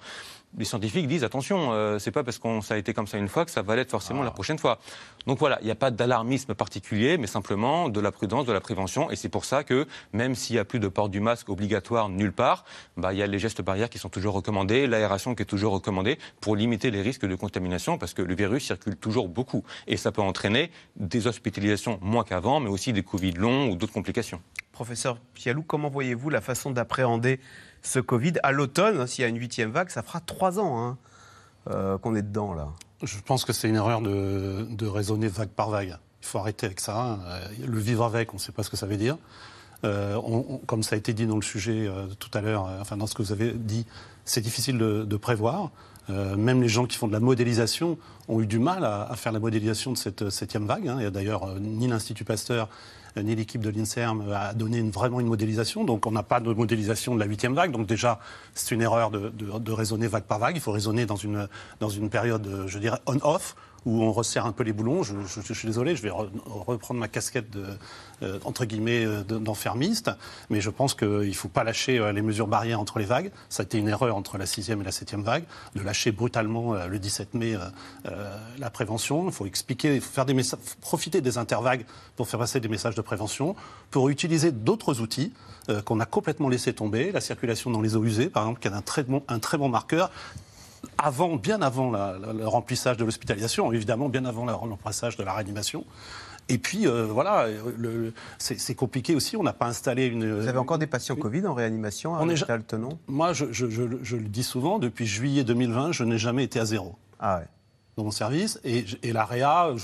[0.56, 3.28] les scientifiques disent attention, euh, c'est pas parce qu'on ça a été comme ça une
[3.28, 4.32] fois que ça va l'être forcément la ah.
[4.32, 4.78] prochaine fois.
[5.26, 8.60] Donc voilà, il n'y a pas d'alarmisme particulier, mais simplement de la prudence, de la
[8.60, 11.48] prévention, et c'est pour ça que même s'il n'y a plus de port du masque
[11.48, 12.64] obligatoire nulle part,
[12.96, 15.72] bah, il y a les gestes barrières qui sont toujours recommandés, l'aération qui est toujours
[15.72, 19.96] recommandée pour limiter les risques de contamination, parce que le virus circule toujours beaucoup, et
[19.96, 24.40] ça peut entraîner des hospitalisations moins qu'avant, mais aussi des Covid longs ou d'autres complications.
[24.72, 27.40] Professeur Pialou, comment voyez-vous la façon d'appréhender
[27.82, 30.96] ce Covid à l'automne, s'il y a une huitième vague, ça fera trois ans hein,
[31.70, 32.68] euh, qu'on est dedans là.
[33.02, 35.96] Je pense que c'est une erreur de, raisonner vague par vague.
[36.20, 37.00] Il faut arrêter avec ça.
[37.00, 37.18] Hein.
[37.64, 39.16] Le vivre avec, on ne sait pas ce que ça veut dire.
[39.84, 40.20] Euh,
[40.66, 43.14] comme ça a été dit dans le sujet euh, tout à l'heure, enfin dans ce
[43.14, 43.86] que vous avez dit,
[44.24, 45.70] c'est difficile de, prévoir.
[46.08, 49.38] même les gens qui font de la modélisation ont eu du mal à, faire la
[49.38, 50.88] modélisation de cette septième vague.
[50.88, 50.98] Hein.
[50.98, 52.68] Et d'ailleurs, ni l'Institut Pasteur
[53.22, 55.84] l'équipe de l'INSERM a donné vraiment une modélisation.
[55.84, 57.72] Donc on n'a pas de modélisation de la huitième vague.
[57.72, 58.20] Donc déjà,
[58.54, 60.56] c'est une erreur de, raisonner vague par vague.
[60.56, 63.54] Il faut raisonner dans une période, je dirais, on-off
[63.86, 65.02] où on resserre un peu les boulons.
[65.02, 67.64] Je, suis désolé, je vais reprendre ma casquette de,
[68.22, 70.10] euh, entre guillemets euh, d'enfermiste,
[70.50, 73.30] mais je pense qu'il ne faut pas lâcher euh, les mesures barrières entre les vagues.
[73.48, 76.74] Ça a été une erreur entre la sixième et la septième vague, de lâcher brutalement
[76.74, 77.56] le 17 mai
[78.58, 79.26] la prévention.
[79.26, 80.34] Il faut expliquer, faire des
[80.80, 81.84] profiter des intervagues
[82.16, 83.54] pour faire passer des messages de prévention,
[83.90, 85.32] pour utiliser d'autres outils
[85.84, 88.72] qu'on a complètement laissé tomber, la circulation dans les eaux usées, par exemple, qui est
[88.72, 90.10] un très bon marqueur
[90.98, 95.84] avant, bien avant le remplissage de l'hospitalisation, évidemment, bien avant le remplissage de la réanimation.
[96.50, 97.46] Et puis, euh, voilà,
[98.38, 99.36] c'est compliqué aussi.
[99.36, 100.40] On n'a pas installé une.
[100.40, 102.98] Vous avez encore des patients Covid en réanimation à l'hôpital Tenon?
[103.06, 106.96] Moi, je, le dis souvent, depuis juillet 2020, je n'ai jamais été à zéro.
[107.20, 107.46] Ah ouais.
[107.96, 108.60] Dans mon service.
[108.64, 109.74] Et, et l'AREA,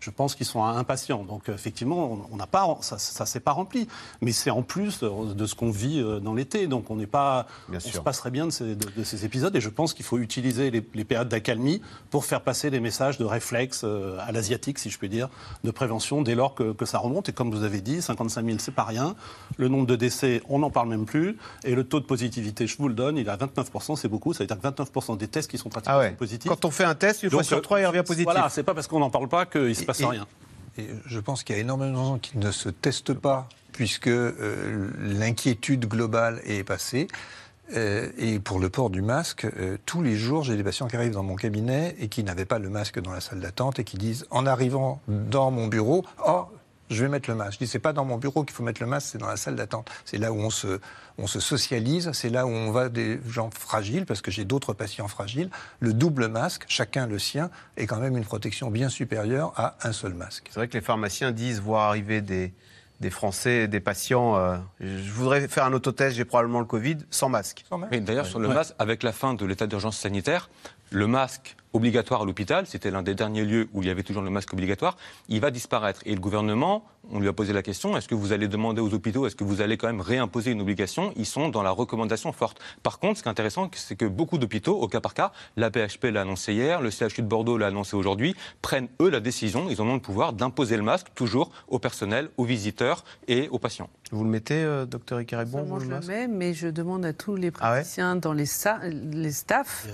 [0.00, 1.24] je pense qu'ils sont impatients.
[1.24, 3.86] Donc effectivement, on n'a pas, ça, ça s'est pas rempli.
[4.20, 6.66] Mais c'est en plus de ce qu'on vit euh, dans l'été.
[6.66, 9.54] Donc on n'est pas, on se passerait bien de ces, de, ces, épisodes.
[9.54, 13.24] Et je pense qu'il faut utiliser les, périodes d'accalmie pour faire passer des messages de
[13.24, 15.28] réflexe euh, à l'asiatique, si je puis dire,
[15.64, 17.28] de prévention dès lors que, que, ça remonte.
[17.28, 19.14] Et comme vous avez dit, 55 000, c'est pas rien.
[19.56, 21.36] Le nombre de décès, on n'en parle même plus.
[21.64, 24.32] Et le taux de positivité, je vous le donne, il est à 29 c'est beaucoup.
[24.32, 26.48] Ça veut dire que 29% des tests qui sont pratiquement ah positifs.
[26.48, 28.24] Quand on fait un test, une fois sur trois, il revient positif.
[28.24, 30.26] Voilà, c'est pas parce qu'on n'en parle pas qu'il se rien.
[30.78, 34.08] Et je pense qu'il y a énormément de gens qui ne se testent pas puisque
[34.08, 37.08] euh, l'inquiétude globale est passée.
[37.76, 40.96] Euh, et pour le port du masque, euh, tous les jours, j'ai des patients qui
[40.96, 43.84] arrivent dans mon cabinet et qui n'avaient pas le masque dans la salle d'attente et
[43.84, 46.46] qui disent, en arrivant dans mon bureau, oh,
[46.90, 47.54] je vais mettre le masque.
[47.54, 49.36] Je dis, c'est pas dans mon bureau qu'il faut mettre le masque, c'est dans la
[49.36, 49.90] salle d'attente.
[50.04, 50.80] C'est là où on se,
[51.18, 54.72] on se socialise, c'est là où on va des gens fragiles, parce que j'ai d'autres
[54.72, 55.50] patients fragiles.
[55.78, 59.92] Le double masque, chacun le sien, est quand même une protection bien supérieure à un
[59.92, 60.48] seul masque.
[60.50, 62.52] C'est vrai que les pharmaciens disent voir arriver des,
[63.00, 64.36] des Français, des patients.
[64.36, 67.64] Euh, je voudrais faire un autotest, j'ai probablement le Covid, sans masque.
[67.68, 67.94] Sans masque.
[68.00, 70.50] D'ailleurs, sur le masque, avec la fin de l'état d'urgence sanitaire,
[70.90, 74.22] le masque obligatoire à l'hôpital, c'était l'un des derniers lieux où il y avait toujours
[74.22, 74.96] le masque obligatoire,
[75.28, 76.00] il va disparaître.
[76.04, 78.92] Et le gouvernement, on lui a posé la question, est-ce que vous allez demander aux
[78.92, 81.12] hôpitaux, est-ce que vous allez quand même réimposer une obligation?
[81.16, 82.60] Ils sont dans la recommandation forte.
[82.82, 85.70] Par contre, ce qui est intéressant, c'est que beaucoup d'hôpitaux, au cas par cas, la
[85.70, 89.68] PHP l'a annoncé hier, le CHU de Bordeaux l'a annoncé aujourd'hui, prennent eux la décision,
[89.70, 93.58] ils en ont le pouvoir d'imposer le masque toujours au personnel, aux visiteurs et aux
[93.58, 93.88] patients.
[94.12, 97.36] Vous le mettez, euh, docteur Icaribon Moi, je le, mets, mais je demande à tous
[97.36, 98.46] les ah praticiens dans les,
[99.12, 99.86] les staffs,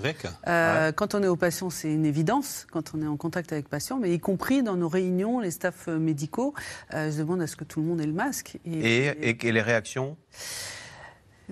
[0.46, 3.68] euh, quand on est aux patients, c'est une évidence, quand on est en contact avec
[3.68, 6.54] patients, mais y compris dans nos réunions, les staffs euh, médicaux,
[6.92, 8.58] je demande à ce que tout le monde ait le masque.
[8.64, 10.16] Et, et, les réactions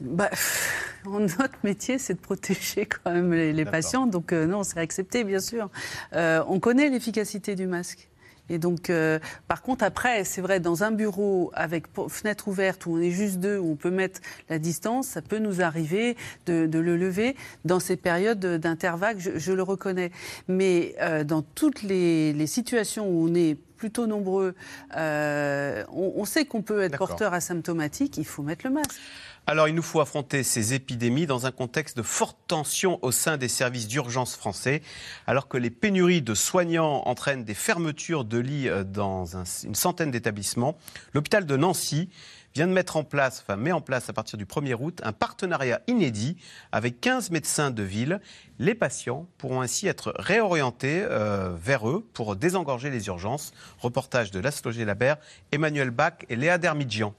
[0.01, 0.31] bah,
[1.07, 4.07] notre métier, c'est de protéger quand même les, patients.
[4.07, 5.71] Donc, non, c'est accepté, bien sûr.
[6.13, 8.09] on connaît l'efficacité du masque.
[8.51, 12.93] Et donc, euh, par contre, après, c'est vrai, dans un bureau avec fenêtre ouverte où
[12.93, 16.69] on est juste deux, où on peut mettre la distance, ça peut nous arriver de,
[16.79, 20.11] le lever dans ces périodes d'intervalle, je, le reconnais.
[20.49, 24.55] Mais euh, dans toutes les, situations où on est plutôt nombreux,
[24.97, 29.01] euh, on, on, sait qu'on peut être porteur asymptomatique, il faut mettre le masque.
[29.47, 33.37] Alors, il nous faut affronter ces épidémies dans un contexte de forte tension au sein
[33.37, 34.81] des services d'urgence français,
[35.27, 39.27] alors que les pénuries de soignants entraînent des fermetures de lits euh, dans
[39.65, 40.79] une centaine d'établissements.
[41.13, 42.09] L'hôpital de Nancy
[42.55, 45.13] vient de mettre en place, enfin met en place à partir du 1er août, un
[45.13, 46.39] partenariat inédit
[46.73, 48.21] avec 15 médecins de ville.
[48.59, 53.53] Les patients pourront ainsi être réorientés euh, vers eux pour désengorger les urgences.
[53.79, 55.19] Reportage de Laszlo Labert,
[55.53, 57.15] Emmanuel Bach et Léa Dermidjian.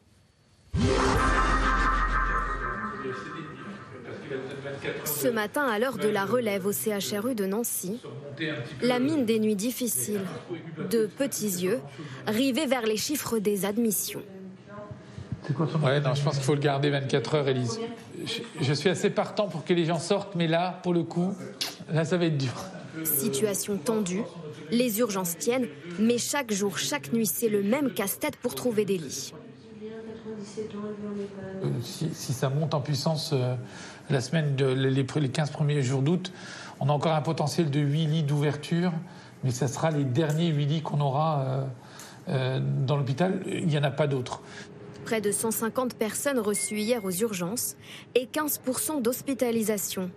[5.25, 7.99] Ce matin, à l'heure de la relève au CHRU de Nancy,
[8.83, 10.21] la mine des nuits difficiles,
[10.91, 11.79] de petits yeux,
[12.27, 14.21] rivés vers les chiffres des admissions.
[15.83, 17.79] Ouais, non, je pense qu'il faut le garder 24 heures, Elise.
[18.61, 21.33] Je, suis assez partant pour que les gens sortent, mais là, pour le coup,
[21.91, 22.53] là, ça va être dur.
[23.03, 24.21] Situation tendue,
[24.69, 28.99] les urgences tiennent, mais chaque jour, chaque nuit, c'est le même casse-tête pour trouver des
[28.99, 29.33] lits.
[30.57, 33.55] Euh, si, ça monte en puissance euh,
[34.09, 36.31] la semaine, de, les, les 15 premiers jours d'août,
[36.79, 38.91] on a encore un potentiel de 8 lits d'ouverture,
[39.43, 41.67] mais ça sera les derniers 8 lits qu'on aura
[42.27, 43.41] euh, dans l'hôpital.
[43.45, 44.41] Il n'y en a pas d'autres.
[45.05, 47.75] Près de 150 personnes reçues hier aux urgences
[48.15, 50.09] et 15% d'hospitalisation.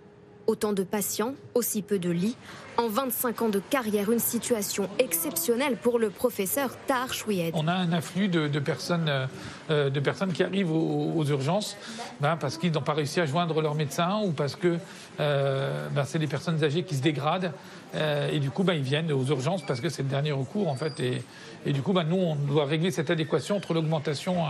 [0.49, 2.35] Autant de patients, aussi peu de lits.
[2.75, 7.11] En 25 ans de carrière, une situation exceptionnelle pour le professeur Tahar.
[7.53, 9.27] On a un afflux de, personnes, euh,
[9.69, 11.77] euh, de personnes qui arrivent aux, urgences
[12.19, 14.79] ben, parce qu'ils n'ont pas réussi à joindre leur médecin ou parce que
[15.19, 17.51] euh, ben, c'est des personnes âgées qui se dégradent.
[17.93, 20.75] et du coup, ben, ils viennent aux urgences parce que c'est le dernier recours, en
[20.75, 20.99] fait.
[20.99, 24.45] Et, du coup, ben, nous, on doit régler cette adéquation entre l'augmentation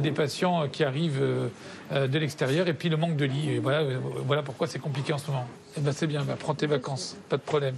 [0.00, 1.22] des patients qui arrivent
[1.90, 3.50] de l'extérieur et puis le manque de lits.
[3.50, 3.84] Et voilà,
[4.26, 5.46] voilà pourquoi c'est compliqué en ce moment.
[5.76, 7.74] Eh ben c'est bien, bah, prends tes vacances, pas de problème.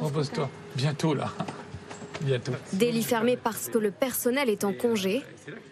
[0.00, 0.48] Repose-toi.
[0.74, 1.30] Bientôt là.
[2.20, 2.52] Bientôt.
[2.72, 5.22] Des lits fermés parce que le personnel est en congé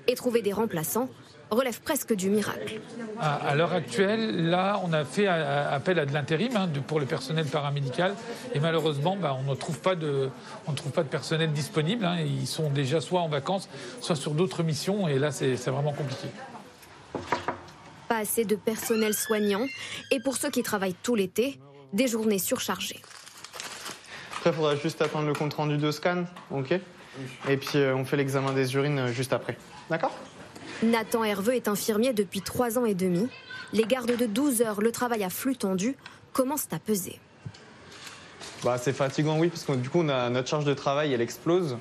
[0.07, 1.09] et trouver des remplaçants
[1.55, 2.81] relève presque du miracle.
[3.21, 7.47] À, l'heure actuelle, là, on a fait appel à de l'intérim hein, pour le personnel
[7.47, 8.15] paramédical
[8.55, 10.31] et malheureusement, bah, on ne trouve pas de,
[10.67, 12.05] on ne trouve pas de personnel disponible.
[12.05, 12.19] Hein.
[12.21, 13.69] ils sont déjà soit en vacances,
[14.01, 16.29] soit sur d'autres missions et là, c'est vraiment compliqué.
[18.09, 19.67] Pas assez de personnel soignant
[20.11, 21.61] et pour ceux qui travaillent tout l'été,
[21.93, 23.01] des journées surchargées.
[24.38, 26.81] Après, il faudra juste attendre le compte rendu de scan, ok?
[27.49, 29.57] Et puis euh, on fait l'examen des urines euh, juste après.
[29.91, 30.12] D'accord?
[30.83, 33.29] Nathan Herveux est infirmier depuis trois ans et demi.
[33.73, 35.97] Les gardes de 12 heures, le travail à flux tendu,
[36.33, 37.21] commencent à peser.
[38.64, 41.78] Bah, c'est fatigant, oui, parce que du coup, notre charge de travail, elle explose.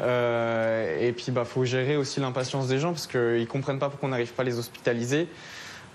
[0.00, 3.78] Euh, et puis, il bah, faut gérer aussi l'impatience des gens, parce qu'ils ne comprennent
[3.78, 5.28] pas pourquoi on n'arrive pas à les hospitaliser.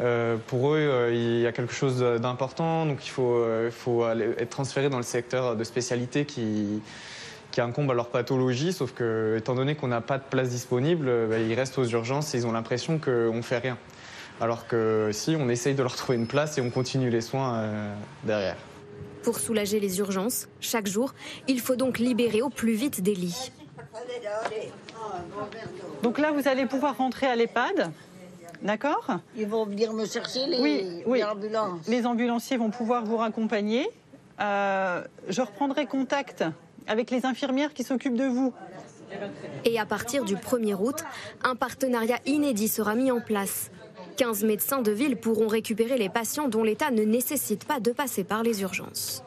[0.01, 4.89] Euh, pour eux, euh, il y a quelque chose d'important, donc il faut être transféré
[4.89, 6.81] dans le secteur de spécialité qui,
[7.53, 11.05] qui incombe à leur pathologie, sauf que, étant donné qu'on n'a pas de place disponible,
[11.07, 13.77] euh, bah, ils restent aux urgences et ils ont l'impression qu'on ne fait rien.
[14.41, 17.59] Alors que si, on essaye de leur trouver une place et on continue les soins
[17.59, 17.93] euh,
[18.23, 18.55] derrière.
[19.21, 21.13] Pour soulager les urgences, chaque jour,
[21.47, 23.51] il faut donc libérer au plus vite des lits.
[26.01, 27.91] Donc là, vous allez pouvoir rentrer à l'EHPAD.
[28.63, 29.19] D'accord?
[29.37, 31.23] Ils vont venir me chercher, les, oui, oui.
[31.23, 31.87] ambulances.
[31.87, 33.87] Les ambulanciers vont pouvoir vous raccompagner.
[34.41, 36.43] Euh, je reprendrai contact
[36.87, 38.53] avec les infirmières qui s'occupent de vous.
[39.65, 41.03] Et à partir du 1er août,
[41.43, 43.71] un partenariat inédit sera mis en place.
[44.17, 48.23] 15 médecins de ville pourront récupérer les patients dont l'état ne nécessite pas de passer
[48.23, 49.23] par les urgences.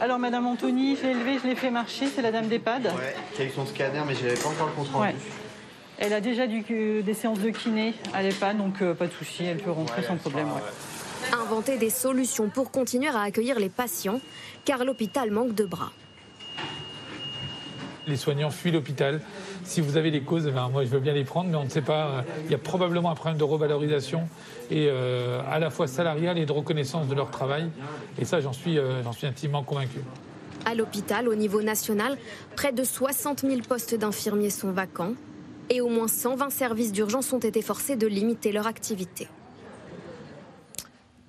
[0.00, 2.84] Alors, Madame Anthony, je l'ai je l'ai fait marcher, c'est la dame d'EHPAD.
[2.84, 5.14] Ouais, qui a eu son scanner, mais je n'avais pas encore le compte rendu.
[5.98, 6.62] Elle a déjà du,
[7.02, 10.16] des séances de kiné à l'EHPAD, donc euh, pas de souci, elle peut rentrer sans
[10.16, 10.48] problème.
[11.32, 14.20] Inventer des solutions pour continuer à accueillir les patients,
[14.64, 15.92] car l'hôpital manque de bras.
[18.08, 19.20] Les soignants fuient l'hôpital.
[19.62, 21.68] Si vous avez les causes, ben, moi je veux bien les prendre, mais on ne
[21.68, 22.24] sait pas.
[22.46, 24.28] Il y a probablement un problème de revalorisation
[24.70, 27.70] et euh, à la fois salariale et de reconnaissance de leur travail.
[28.18, 30.00] Et ça, j'en suis, euh, j'en suis intimement convaincu.
[30.64, 32.18] À l'hôpital, au niveau national,
[32.56, 35.14] près de 60 000 postes d'infirmiers sont vacants
[35.68, 39.28] et au moins 120 services d'urgence ont été forcés de limiter leur activité.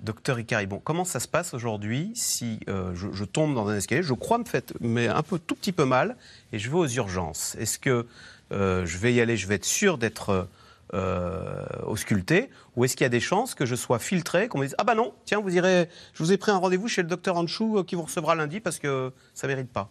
[0.02, 4.02] Docteur Icari, bon, comment ça se passe aujourd'hui si euh, je, tombe dans un escalier,
[4.02, 6.16] je crois me faire mais un peu tout petit peu mal,
[6.52, 8.06] et je vais aux urgences Est-ce que
[8.52, 10.48] euh, je vais y aller, je vais être sûr d'être
[10.92, 14.64] euh, ausculté, ou est-ce qu'il y a des chances que je sois filtré, qu'on me
[14.64, 17.08] dise ah bah non, tiens, vous irez, je vous ai pris un rendez-vous chez le
[17.08, 19.88] docteur Anchou qui vous recevra lundi parce que ça mérite pas.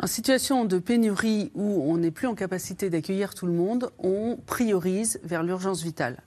[0.00, 4.38] En situation de pénurie où on n'est plus en capacité d'accueillir tout le monde, on
[4.46, 6.22] priorise vers l'urgence vitale.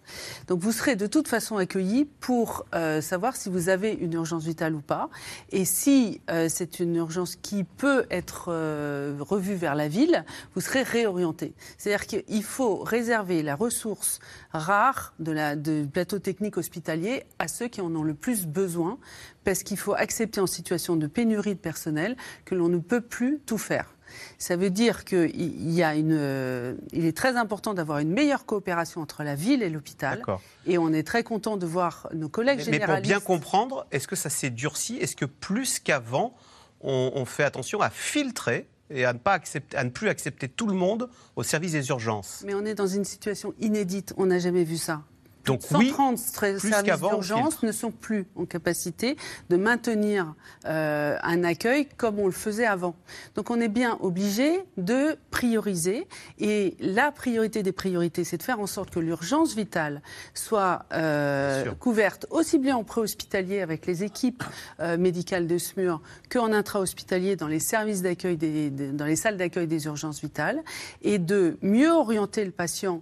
[0.47, 4.43] Donc vous serez de toute façon accueilli pour euh, savoir si vous avez une urgence
[4.43, 5.09] vitale ou pas.
[5.51, 10.25] Et si euh, c'est une urgence qui peut être euh, revue vers la ville,
[10.55, 11.53] vous serez réorienté.
[11.77, 14.19] C'est-à-dire qu'il faut réserver la ressource
[14.53, 18.97] rare de de plateau technique hospitalier à ceux qui en ont le plus besoin
[19.43, 22.15] parce qu'il faut accepter en situation de pénurie de personnel
[22.45, 23.95] que l'on ne peut plus tout faire.
[24.37, 28.45] Ça veut dire qu'il y a une, euh, il est très important d'avoir une meilleure
[28.45, 30.21] coopération entre la ville et l'hôpital.
[30.65, 32.89] Et on est très content de voir nos collègues généralistes.
[32.89, 34.97] Mais pour bien comprendre, est-ce que ça s'est durci?
[34.97, 36.35] Est-ce que plus qu'avant,
[36.81, 40.67] on, fait attention à filtrer et à ne, pas accepter, à ne plus accepter tout
[40.67, 42.43] le monde au service des urgences?
[42.45, 44.13] Mais on est dans une situation inédite.
[44.17, 45.03] On n'a jamais vu ça.
[45.45, 46.71] Donc 130 services
[47.01, 49.17] d'urgence ne sont plus en capacité
[49.49, 50.33] de maintenir
[50.65, 52.95] euh, un accueil comme on le faisait avant.
[53.35, 56.07] Donc on est bien obligé de prioriser
[56.39, 60.01] et la priorité des priorités, c'est de faire en sorte que l'urgence vitale
[60.33, 64.43] soit euh, couverte aussi bien en préhospitalier avec les équipes
[64.79, 69.85] euh, médicales de SMUR qu'en intra-hospitalier dans les services d'accueil, dans les salles d'accueil des
[69.85, 70.61] urgences vitales
[71.01, 73.01] et de mieux orienter le patient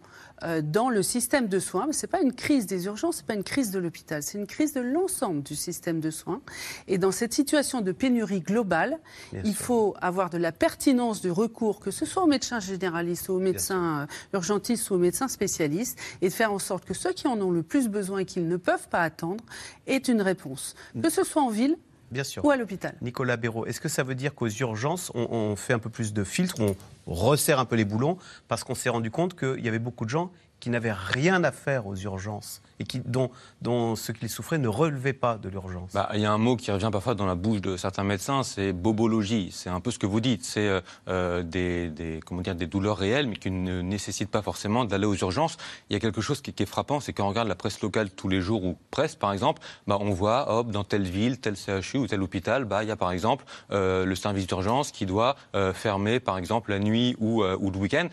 [0.63, 1.87] dans le système de soins.
[1.87, 4.23] Mais ce n'est pas une crise des urgences, ce n'est pas une crise de l'hôpital,
[4.23, 6.41] c'est une crise de l'ensemble du système de soins.
[6.87, 8.99] Et dans cette situation de pénurie globale,
[9.43, 13.33] il faut avoir de la pertinence du recours, que ce soit aux médecins généralistes, ou
[13.33, 17.13] aux médecins euh, urgentistes ou aux médecins spécialistes, et de faire en sorte que ceux
[17.13, 19.43] qui en ont le plus besoin et qu'ils ne peuvent pas attendre
[19.87, 20.75] aient une réponse.
[20.95, 21.01] Mm.
[21.01, 21.77] Que ce soit en ville,
[22.11, 22.43] Bien sûr.
[22.43, 22.95] Ou à l'hôpital.
[23.01, 26.23] Nicolas Béraud, est-ce que ça veut dire qu'aux urgences, on, fait un peu plus de
[26.23, 29.79] filtres, on, resserre un peu les boulons parce qu'on s'est rendu compte qu'il y avait
[29.79, 34.57] beaucoup de gens qui n'avaient rien à faire aux urgences et dont, ce qu'ils souffraient
[34.57, 35.91] ne relevait pas de l'urgence.
[35.93, 38.43] Bah, il y a un mot qui revient parfois dans la bouche de certains médecins,
[38.43, 39.49] c'est bobologie.
[39.51, 40.45] C'est un peu ce que vous dites.
[40.45, 44.85] C'est euh, euh, des, comment dire, des douleurs réelles, mais qui ne nécessitent pas forcément
[44.85, 45.57] d'aller aux urgences.
[45.89, 48.09] Il y a quelque chose qui, est frappant, c'est quand on regarde la presse locale
[48.09, 51.55] tous les jours, ou presse par exemple, bah, on voit, hop, dans telle ville, tel
[51.55, 55.05] CHU ou tel hôpital, bah, il y a par exemple euh, le service d'urgence qui
[55.05, 55.35] doit
[55.73, 58.07] fermer, par exemple, la nuit ou, ou le week-end.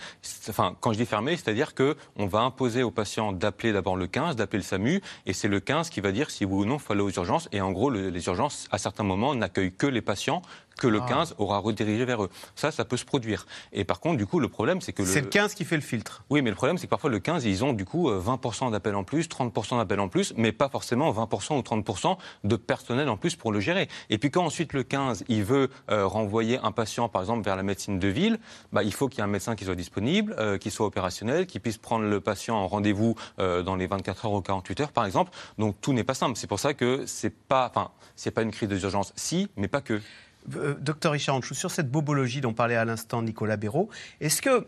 [0.49, 4.37] Enfin, quand je dis fermer, c'est-à-dire qu'on va imposer aux patients d'appeler d'abord le 15,
[4.37, 6.81] d'appeler le SAMU, et c'est le 15 qui va dire si oui ou non il
[6.81, 7.49] faut aller aux urgences.
[7.53, 10.43] Et en gros, le, les urgences, à certains moments, n'accueillent que les patients
[10.79, 11.43] que le 15 ah.
[11.43, 12.31] aura redirigé vers eux.
[12.55, 13.47] Ça, ça peut se produire.
[13.73, 15.05] Et par contre, du coup, le problème, c'est que...
[15.05, 16.25] C'est le 15 qui fait le filtre.
[16.31, 18.95] Oui, mais le problème, c'est que parfois, le 15, ils ont du coup 20% d'appels
[18.95, 23.17] en plus, 30% d'appels en plus, mais pas forcément 20% ou 30% de personnel en
[23.17, 23.89] plus pour le gérer.
[24.11, 27.57] Et puis quand ensuite le 15, il veut euh, renvoyer un patient, par exemple, vers
[27.57, 28.39] la médecine de ville,
[28.73, 31.47] bah, il faut qu'il y ait un médecin qui soit disponible, euh, qui soit opérationnel,
[31.47, 34.93] qui puisse prendre le patient en rendez-vous euh, dans les 24 heures ou 48 heures,
[34.93, 35.33] par exemple.
[35.59, 36.37] Donc tout n'est pas simple.
[36.37, 39.81] C'est pour ça que c'est pas, enfin, c'est pas une crise d'urgence, si, mais pas
[39.81, 40.01] que.
[40.57, 43.89] Euh, docteur Richard Anchou, sur cette bobologie dont parlait à l'instant Nicolas Béraud,
[44.21, 44.67] est-ce que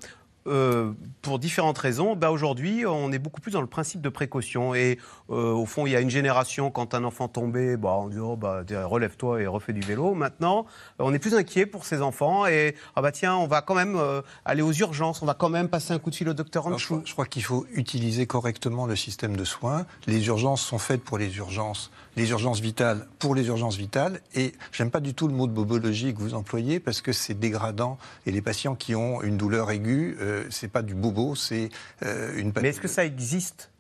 [0.49, 0.93] euh,
[1.23, 4.75] pour différentes raisons, bah aujourd'hui, on est beaucoup plus dans le principe de précaution.
[4.75, 4.99] Et
[5.31, 8.19] euh, au fond, il y a une génération, quand un enfant tombait, bah, on dit
[8.19, 10.15] oh, bah, relève-toi et refais du vélo.
[10.15, 10.67] Maintenant,
[10.99, 13.97] on est plus inquiet pour ses enfants et ah bah tiens, on va quand même
[13.97, 16.67] euh, aller aux urgences, on va quand même passer un coup de fil au docteur
[16.67, 17.03] Anchou.
[17.05, 19.87] Je, crois qu'il faut utiliser correctement le système de soins.
[20.07, 24.21] Les urgences sont faites pour les urgences les urgences vitales pour les urgences vitales.
[24.35, 27.39] Et j'aime pas du tout le mot de bobologie que vous employez parce que c'est
[27.39, 27.97] dégradant.
[28.27, 31.69] Et les patients qui ont une douleur aiguë, euh, c'est pas du bobo, c'est
[32.05, 32.53] euh, une.
[32.61, 33.71] Mais est-ce que ça existe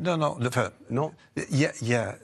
[0.00, 0.38] Non, non.
[0.46, 1.12] Enfin, non.
[1.50, 2.16] Il y a, y a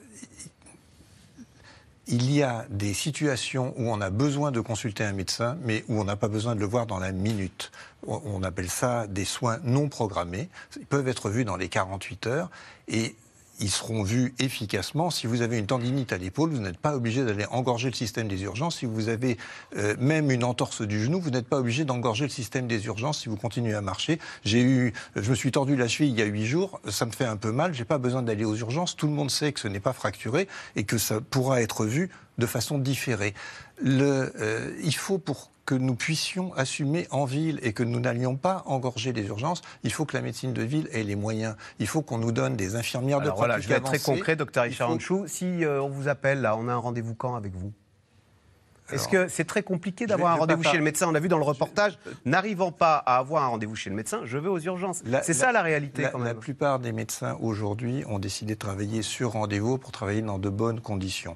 [2.07, 5.99] il y a des situations où on a besoin de consulter un médecin, mais où
[5.99, 7.71] on n'a pas besoin de le voir dans la minute.
[8.05, 10.49] On appelle ça des soins non programmés.
[10.77, 12.49] Ils peuvent être vus dans les 48 heures.
[12.89, 13.15] Et
[13.59, 15.09] ils seront vus efficacement.
[15.09, 18.27] Si vous avez une tendinite à l'épaule, vous n'êtes pas obligé d'aller engorger le système
[18.27, 18.79] des urgences.
[18.79, 19.37] Si vous avez
[19.77, 23.21] euh, même une entorse du genou, vous n'êtes pas obligé d'engorger le système des urgences
[23.21, 24.19] si vous continuez à marcher.
[24.43, 27.11] J'ai eu, je me suis tordu la cheville il y a huit jours, ça me
[27.11, 28.95] fait un peu mal, j'ai pas besoin d'aller aux urgences.
[28.95, 32.09] Tout le monde sait que ce n'est pas fracturé et que ça pourra être vu
[32.37, 33.33] de façon différée.
[33.81, 38.35] Le, euh, il faut pour que nous puissions assumer en ville et que nous n'allions
[38.35, 41.55] pas engorger les urgences, il faut que la médecine de ville ait les moyens.
[41.79, 44.35] Il faut qu'on nous donne des infirmières de pratique voilà, je vais être très concret,
[44.35, 45.27] docteur Richard faut...
[45.27, 47.71] Si euh, on vous appelle, là, on a un rendez-vous quand avec vous?
[48.91, 51.07] Est-ce que c'est très compliqué d'avoir un rendez-vous chez le médecin?
[51.09, 54.21] On a vu dans le reportage, n'arrivant pas à avoir un rendez-vous chez le médecin,
[54.25, 55.03] je vais aux urgences.
[55.23, 56.27] C'est ça la réalité la, quand même.
[56.27, 60.49] La plupart des médecins aujourd'hui ont décidé de travailler sur rendez-vous pour travailler dans de
[60.49, 61.35] bonnes conditions.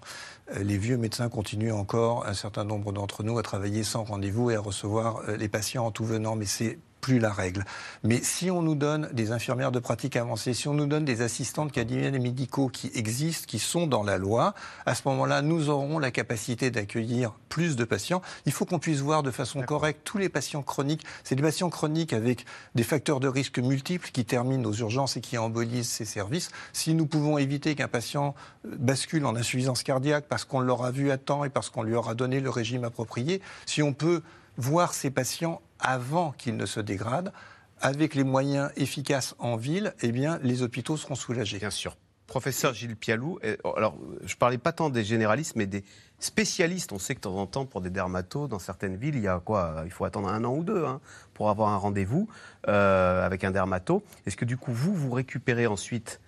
[0.55, 4.51] Euh, les vieux médecins continuent encore, un certain nombre d'entre nous, à travailler sans rendez-vous
[4.51, 6.35] et à recevoir euh, les patients en tout venant.
[6.35, 7.63] Mais c'est plus la règle.
[8.03, 11.21] Mais si on nous donne des infirmières de pratique avancée, si on nous donne des
[11.21, 14.53] assistantes cabinets médicaux qui existent, qui sont dans la loi,
[14.85, 18.21] à ce moment-là, nous aurons la capacité d'accueillir plus de patients.
[18.45, 21.05] Il faut qu'on puisse voir de façon correcte tous les patients chroniques.
[21.23, 22.45] C'est des patients chroniques avec
[22.75, 26.49] des facteurs de risque multiples qui terminent aux urgences et qui embolisent ces services.
[26.73, 28.35] Si nous pouvons éviter qu'un patient
[28.65, 31.95] euh, bascule en insuffisance cardiaque parce qu'on l'aura vu à temps et parce qu'on lui
[31.95, 34.23] aura donné le régime approprié, si on peut
[34.57, 37.32] voir ces patients avant qu'ils ne se dégradent,
[37.80, 41.59] avec les moyens efficaces en ville, eh bien, les hôpitaux seront soulagés.
[41.59, 41.95] Bien sûr.
[42.28, 43.39] Professeur Gilles Pialou,
[43.78, 45.86] alors je parlais pas tant des généralistes, mais des
[46.19, 46.91] spécialistes.
[46.91, 49.30] On sait que de temps en temps, pour des dermatos, dans certaines villes, il y
[49.30, 50.99] a quoi Il faut attendre un an ou deux hein,
[51.34, 52.28] pour avoir un rendez-vous
[52.67, 54.03] euh, avec un dermato.
[54.25, 56.19] Est-ce que du coup, vous, vous récupérez ensuite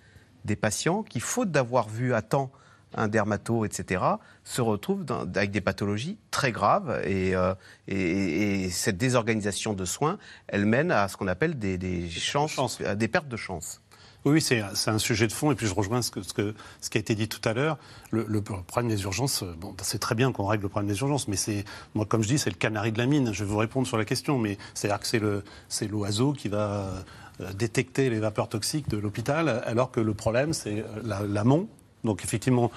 [0.46, 2.50] des patients qui, faute d'avoir vu à temps
[2.94, 4.02] un dermato, etc.,
[4.44, 6.90] se retrouvent avec des pathologies très graves.
[7.06, 7.54] Euh,
[7.88, 10.18] et, et, cette désorganisation de soins,
[10.48, 13.80] elle mène à ce qu'on appelle des, chances, à des pertes de chance.
[14.26, 16.90] Oui, c'est un sujet de fond, et puis je rejoins ce, que, ce, que, ce
[16.90, 17.78] qui a été dit tout à l'heure.
[18.10, 21.26] Le, problème des urgences, euh, bon, c'est très bien qu'on règle le problème des urgences,
[21.26, 21.64] mais c'est,
[21.94, 23.32] moi, comme je dis, c'est le canari de la mine.
[23.32, 27.04] Je vais vous répondre sur la question, mais c'est-à-dire que c'est l'oiseau qui va
[27.40, 31.66] euh, détecter les vapeurs toxiques de l'hôpital, alors que le problème, c'est l'amont,
[32.04, 32.70] donc effectivement,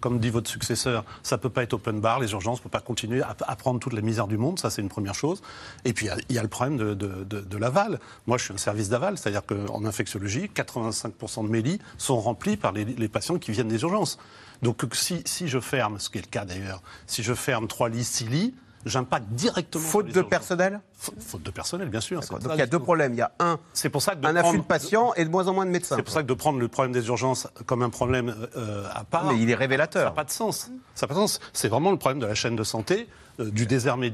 [0.00, 2.72] comme dit votre successeur, ça ne peut pas être open bar, les urgences ne peuvent
[2.72, 5.42] pas continuer à, prendre toute la misère du monde, ça c'est une première chose.
[5.84, 8.00] Et puis il y, a le problème de, l'aval.
[8.26, 12.56] Moi je suis un service d'aval, c'est-à-dire qu'en infectiologie, 85% de mes lits sont remplis
[12.56, 14.18] par les, patients qui viennent des urgences.
[14.62, 17.88] Donc si, si je ferme, ce qui est le cas d'ailleurs, si je ferme 3
[17.88, 19.84] lits, 6 lits, j'impacte directement.
[19.84, 22.20] Faute de personnel Faute de personnel, bien sûr.
[22.20, 23.12] Donc il y a deux problèmes.
[23.14, 25.48] Il y a un, c'est pour ça que un afflux de patients et de moins
[25.48, 25.96] en moins de médecins.
[25.96, 29.04] C'est pour ça que de prendre le problème des urgences comme un problème euh, à
[29.04, 29.24] part.
[29.32, 30.02] Mais il est révélateur.
[30.02, 30.70] Ça n'a pas de sens.
[30.94, 31.40] Ça pas de sens.
[31.52, 33.08] C'est vraiment le problème de la chaîne de santé,
[33.40, 34.12] euh, du désert médical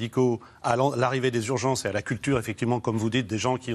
[0.63, 3.75] à l'arrivée des urgences et à la culture, effectivement, comme vous dites, des gens qui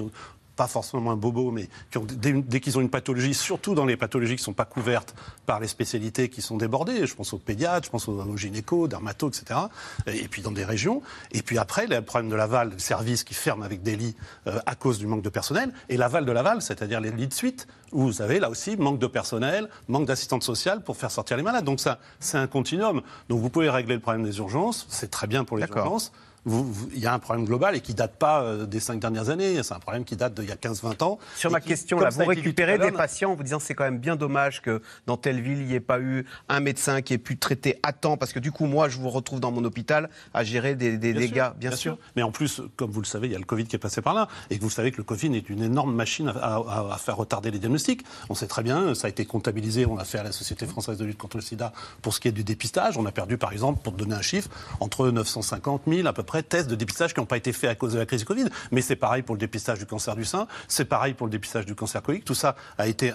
[0.56, 3.96] pas forcément un bobo, mais qui ont, dès, qu'ils ont une pathologie, surtout dans les
[3.96, 5.14] pathologies qui ne sont pas couvertes
[5.46, 9.28] par les spécialités qui sont débordées, je pense aux pédiatres, je pense aux, gynécos, dermatos,
[9.28, 9.60] etc.,
[10.06, 11.02] et, puis dans des régions.
[11.32, 14.58] Et puis après, le problème de l'aval, le service qui ferme avec des lits euh,
[14.66, 17.66] à cause du manque de personnel, et l'aval de l'aval, c'est-à-dire les lits de suite,
[17.92, 21.42] où vous avez là aussi manque de personnel, manque d'assistante sociale pour faire sortir les
[21.42, 21.64] malades.
[21.64, 23.02] Donc ça, c'est un continuum.
[23.28, 26.12] Donc vous pouvez régler le problème des urgences, c'est très bien pour les urgences
[26.46, 29.30] il y a un problème global et qui ne date pas euh, des cinq dernières
[29.30, 29.62] années.
[29.62, 31.18] C'est un problème qui date d'il y a 15-20 ans.
[31.36, 34.16] Sur ma question, là, vous récupérez des patients en vous disant c'est quand même bien
[34.16, 37.38] dommage que dans telle ville, il n'y ait pas eu un médecin qui ait pu
[37.38, 38.16] traiter à temps.
[38.16, 41.50] Parce que du coup, moi, je vous retrouve dans mon hôpital à gérer des, dégâts,
[41.56, 41.98] bien, sûr.
[42.16, 44.02] Mais en plus, comme vous le savez, il y a le Covid qui est passé
[44.02, 44.28] par là.
[44.50, 47.58] Et que vous savez que le Covid est une énorme machine à, faire retarder les
[47.58, 48.04] diagnostics.
[48.28, 50.98] On sait très bien, ça a été comptabilisé, on l'a fait à la Société française
[50.98, 51.72] de lutte contre le sida
[52.02, 52.98] pour ce qui est du dépistage.
[52.98, 56.33] On a perdu, par exemple, pour donner un chiffre, entre 950 000 à peu près
[56.42, 58.46] tests de dépistage qui n'ont pas été faits à cause de la crise du Covid.
[58.70, 61.66] Mais c'est pareil pour le dépistage du cancer du sein, c'est pareil pour le dépistage
[61.66, 62.24] du cancer colique.
[62.24, 63.14] Tout ça a été euh,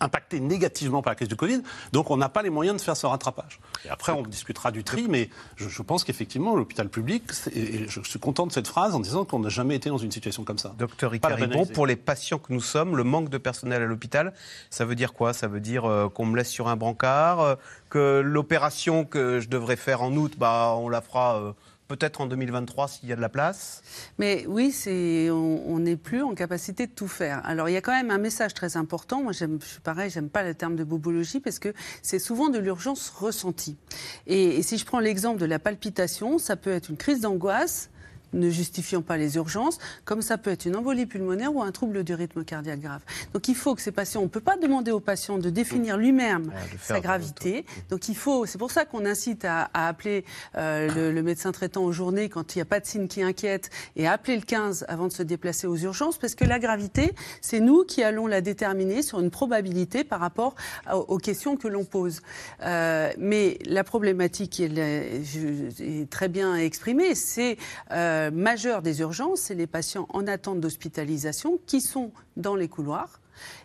[0.00, 1.62] impacté négativement par la crise du Covid.
[1.92, 3.60] Donc on n'a pas les moyens de faire ce rattrapage.
[3.84, 8.18] Et après, on discutera du tri, mais je, pense qu'effectivement, l'hôpital public, et je suis
[8.18, 10.74] content de cette phrase en disant qu'on n'a jamais été dans une situation comme ça.
[10.78, 14.32] Docteur Icaribon, pour les patients que nous sommes, le manque de personnel à l'hôpital,
[14.70, 15.32] ça veut dire quoi?
[15.32, 17.54] Ça veut dire euh, qu'on me laisse sur un brancard, euh,
[17.90, 21.54] que l'opération que je devrais faire en août, bah, on la fera
[21.88, 23.82] peut-être en 2023 s'il y a de la place
[24.18, 24.74] Mais oui,
[25.30, 27.40] on n'est plus en capacité de tout faire.
[27.44, 29.22] Alors il y a quand même un message très important.
[29.22, 31.72] Moi, je suis pareil, j'aime pas le terme de bobologie parce que
[32.02, 33.76] c'est souvent de l'urgence ressentie.
[34.26, 37.90] Et si je prends l'exemple de la palpitation, ça peut être une crise d'angoisse
[38.32, 42.04] ne justifiant pas les urgences, comme ça peut être une embolie pulmonaire ou un trouble
[42.04, 43.02] du rythme cardiaque grave.
[43.32, 45.96] Donc il faut que ces patients, on ne peut pas demander aux patients de définir
[45.96, 47.64] lui-même sa gravité.
[47.90, 50.24] Donc il faut, c'est pour ça qu'on incite à, appeler
[50.56, 53.70] euh, le, médecin traitant aux journées quand il n'y a pas de signe qui inquiète
[53.96, 57.14] et à appeler le 15 avant de se déplacer aux urgences, parce que la gravité,
[57.40, 60.54] c'est nous qui allons la déterminer sur une probabilité par rapport
[60.92, 62.22] aux questions que l'on pose.
[62.62, 67.56] Euh, mais la problématique est, est, très bien exprimée, c'est
[67.92, 72.68] euh, euh, majeur des urgences, c'est les patients en attente d'hospitalisation qui sont dans les
[72.68, 73.20] couloirs.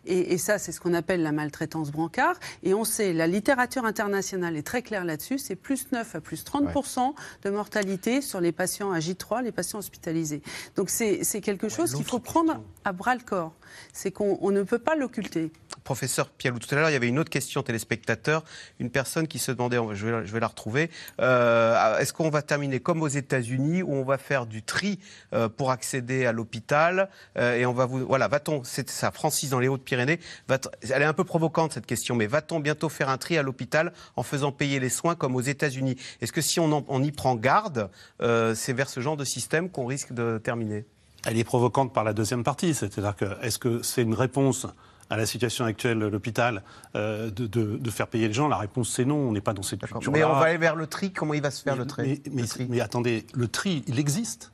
[0.06, 2.36] Et, ça, c'est ce qu'on appelle la maltraitance brancard.
[2.64, 6.44] Et on sait, la littérature internationale est très claire là-dessus, c'est plus 9 à plus
[6.44, 10.42] 30% de mortalité sur les patients à J3, les patients hospitalisés.
[10.76, 13.54] Donc c'est quelque chose qu'il faut prendre à bras le corps.
[13.94, 15.52] C'est qu'on ne peut pas l'occulter
[15.84, 18.44] professeur Pialou, tout à l'heure, il y avait une autre question téléspectateur,
[18.80, 20.90] une personne qui se demandait, je vais, je vais la retrouver,
[21.20, 25.00] euh, est-ce qu'on va terminer comme aux États-Unis où on va faire du tri
[25.34, 29.50] euh, pour accéder à l'hôpital euh, et on va vous, voilà, va-t-on, c'est ça, Francis
[29.50, 33.38] dans les Elle est un peu provocante cette question, mais va-t-on bientôt faire un tri
[33.38, 35.98] à l'hôpital en faisant payer les soins comme aux États-Unis?
[36.22, 37.90] Est-ce que si on, on, y prend garde,
[38.20, 40.86] c'est vers ce genre de système qu'on risque de terminer?
[41.26, 44.66] Elle est provocante par la deuxième partie, c'est-à-dire que est-ce que c'est une réponse
[45.10, 46.64] à la situation actuelle de l'hôpital
[46.96, 48.48] euh, de, de, faire payer les gens?
[48.48, 50.12] La réponse c'est non, on n'est pas dans cette culture.
[50.12, 52.82] Mais on va aller vers le tri, comment il va se faire le, tri, mais,
[52.82, 54.52] attendez, le tri, il existe.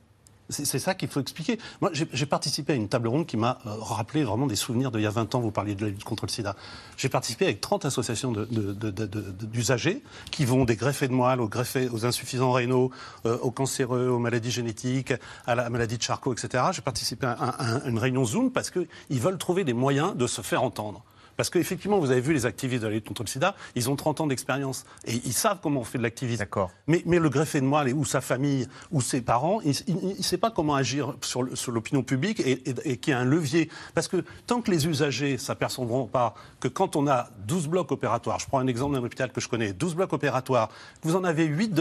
[0.50, 1.58] C'est ça qu'il faut expliquer.
[1.82, 5.02] Moi, j'ai participé à une table ronde qui m'a euh, rappelé vraiment des souvenirs d'il
[5.02, 5.40] y a 20 ans.
[5.40, 6.56] Vous parliez de la lutte contre le sida.
[6.96, 12.06] J'ai participé avec 30 associations d'usagers qui vont des greffés de moelle aux, greffés, aux
[12.06, 12.90] insuffisants rénaux,
[13.26, 15.12] euh, aux cancéreux, aux maladies génétiques,
[15.46, 16.64] à la maladie de Charcot, etc.
[16.72, 20.40] J'ai participé à, à, une réunion Zoom parce qu'ils veulent trouver des moyens de se
[20.40, 21.04] faire entendre.
[21.38, 23.94] Parce qu'effectivement, vous avez vu les activistes de la lutte contre le sida, ils ont
[23.94, 26.40] 30 ans d'expérience et ils savent comment on fait de l'activisme.
[26.40, 26.72] D'accord.
[26.88, 29.72] Mais, mais, le greffé de moelle ou sa famille ou ses parents, il
[30.18, 33.70] ne sait pas comment agir sur, l'opinion publique et, et, qui a un levier.
[33.94, 38.40] Parce que tant que les usagers s'apercevront pas que quand on a 12 blocs opératoires,
[38.40, 40.70] je prends un exemple d'un hôpital que je connais, 12 blocs opératoires,
[41.02, 41.72] vous en avez 8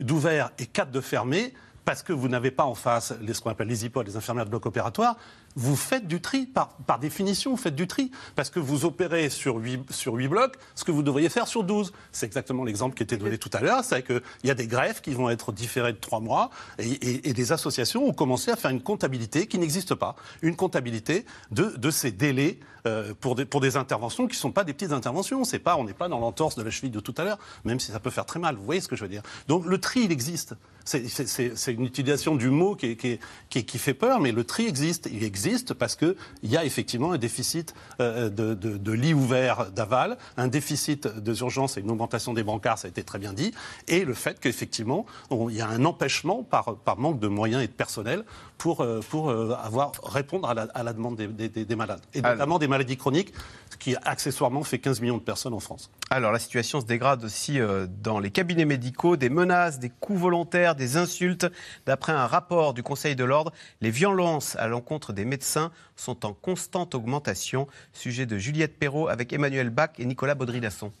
[0.00, 1.52] d'ouverts et 4 de fermés,
[1.84, 4.50] parce que vous n'avez pas en face ce qu'on appelle les IPOD, les infirmières de
[4.50, 5.16] bloc opératoire,
[5.56, 6.46] vous faites du tri.
[6.46, 8.10] Par, définition, vous faites du tri.
[8.34, 11.64] Parce que vous opérez sur 8, sur 8 blocs ce que vous devriez faire sur
[11.64, 11.92] 12.
[12.12, 13.84] C'est exactement l'exemple qui était donné tout à l'heure.
[13.84, 17.52] C'est qu'il y a des greffes qui vont être différées de 3 mois et, des
[17.52, 20.16] associations ont commencé à faire une comptabilité qui n'existe pas.
[20.42, 24.64] Une comptabilité de ces délais euh, pour, des, pour des interventions qui ne sont pas
[24.64, 25.44] des petites interventions.
[25.44, 27.78] C'est pas, on n'est pas dans l'entorse de la cheville de tout à l'heure, même
[27.78, 28.56] si ça peut faire très mal.
[28.56, 30.54] Vous voyez ce que je veux dire Donc le tri, il existe.
[30.84, 33.20] C'est une utilisation du mot qui, qui,
[33.50, 35.08] qui, qui fait peur, mais le tri existe.
[35.12, 40.48] Il existe parce qu'il y a effectivement un déficit de, de, lits ouverts d'aval, un
[40.48, 43.52] déficit de urgence et une augmentation des brancards, ça a été très bien dit,
[43.86, 47.68] et le fait qu'effectivement, il y a un empêchement par, par manque de moyens et
[47.68, 48.24] de personnel
[48.58, 52.68] pour, pour avoir, répondre à la, à la demande des, des, malades, et notamment des
[52.72, 53.32] maladies chroniques,
[53.70, 55.90] ce qui accessoirement fait 15 millions de personnes en France.
[56.10, 57.58] Alors la situation se dégrade aussi
[58.02, 61.46] dans les cabinets médicaux, des menaces, des coups volontaires, des insultes.
[61.86, 66.32] D'après un rapport du Conseil de l'ordre, les violences à l'encontre des médecins sont en
[66.32, 67.66] constante augmentation.
[67.92, 70.92] Sujet de Juliette Perrault avec Emmanuel Bach et Nicolas Baudry-Lasson.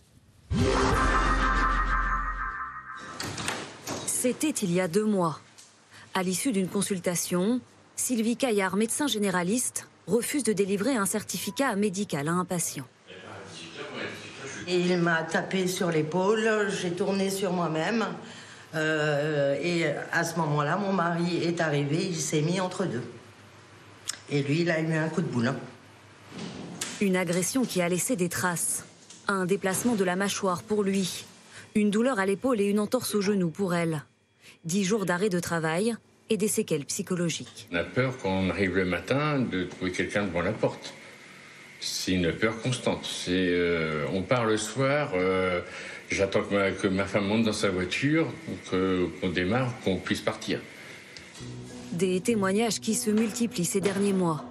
[4.06, 5.40] C'était il y a deux mois.
[6.14, 7.60] À l'issue d'une consultation,
[7.96, 12.86] Sylvie Caillard, médecin généraliste, refuse de délivrer un certificat médical à un patient.
[14.68, 18.06] Il m'a tapé sur l'épaule, j'ai tourné sur moi-même.
[18.74, 23.02] Euh, et à ce moment-là, mon mari est arrivé, il s'est mis entre deux.
[24.30, 25.52] Et lui, il a eu un coup de boule.
[27.00, 28.84] Une agression qui a laissé des traces.
[29.28, 31.24] Un déplacement de la mâchoire pour lui.
[31.74, 34.04] Une douleur à l'épaule et une entorse au genou pour elle.
[34.64, 35.96] Dix jours d'arrêt de travail
[36.32, 37.68] et des séquelles psychologiques.
[37.72, 40.94] On a peur quand on arrive le matin de trouver quelqu'un devant la porte.
[41.80, 43.04] C'est une peur constante.
[43.04, 45.60] C'est, euh, on part le soir, euh,
[46.10, 48.26] j'attends que ma, femme monte dans sa voiture,
[48.70, 50.60] qu'on démarre, qu'on puisse partir.
[51.92, 54.44] Des témoignages qui se multiplient ces derniers mois.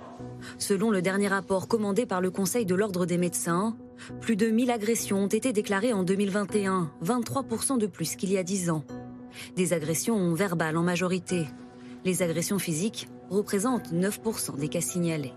[0.59, 3.75] Selon le dernier rapport commandé par le Conseil de l'Ordre des médecins,
[4.19, 8.43] plus de 1000 agressions ont été déclarées en 2021, 23% de plus qu'il y a
[8.43, 8.83] 10 ans.
[9.55, 11.47] Des agressions verbales en majorité.
[12.03, 15.33] Les agressions physiques représentent 9% des cas signalés.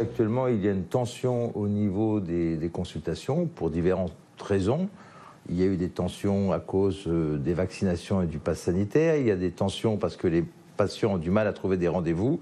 [0.00, 4.88] Actuellement, il y a une tension au niveau des, consultations pour différentes raisons.
[5.48, 9.16] Il y a eu des tensions à cause euh, des vaccinations et du pass sanitaire.
[9.16, 10.44] Il y a des tensions parce que les
[10.76, 12.40] patients ont du mal à trouver des rendez-vous.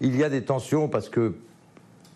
[0.00, 1.34] Il y a des tensions parce que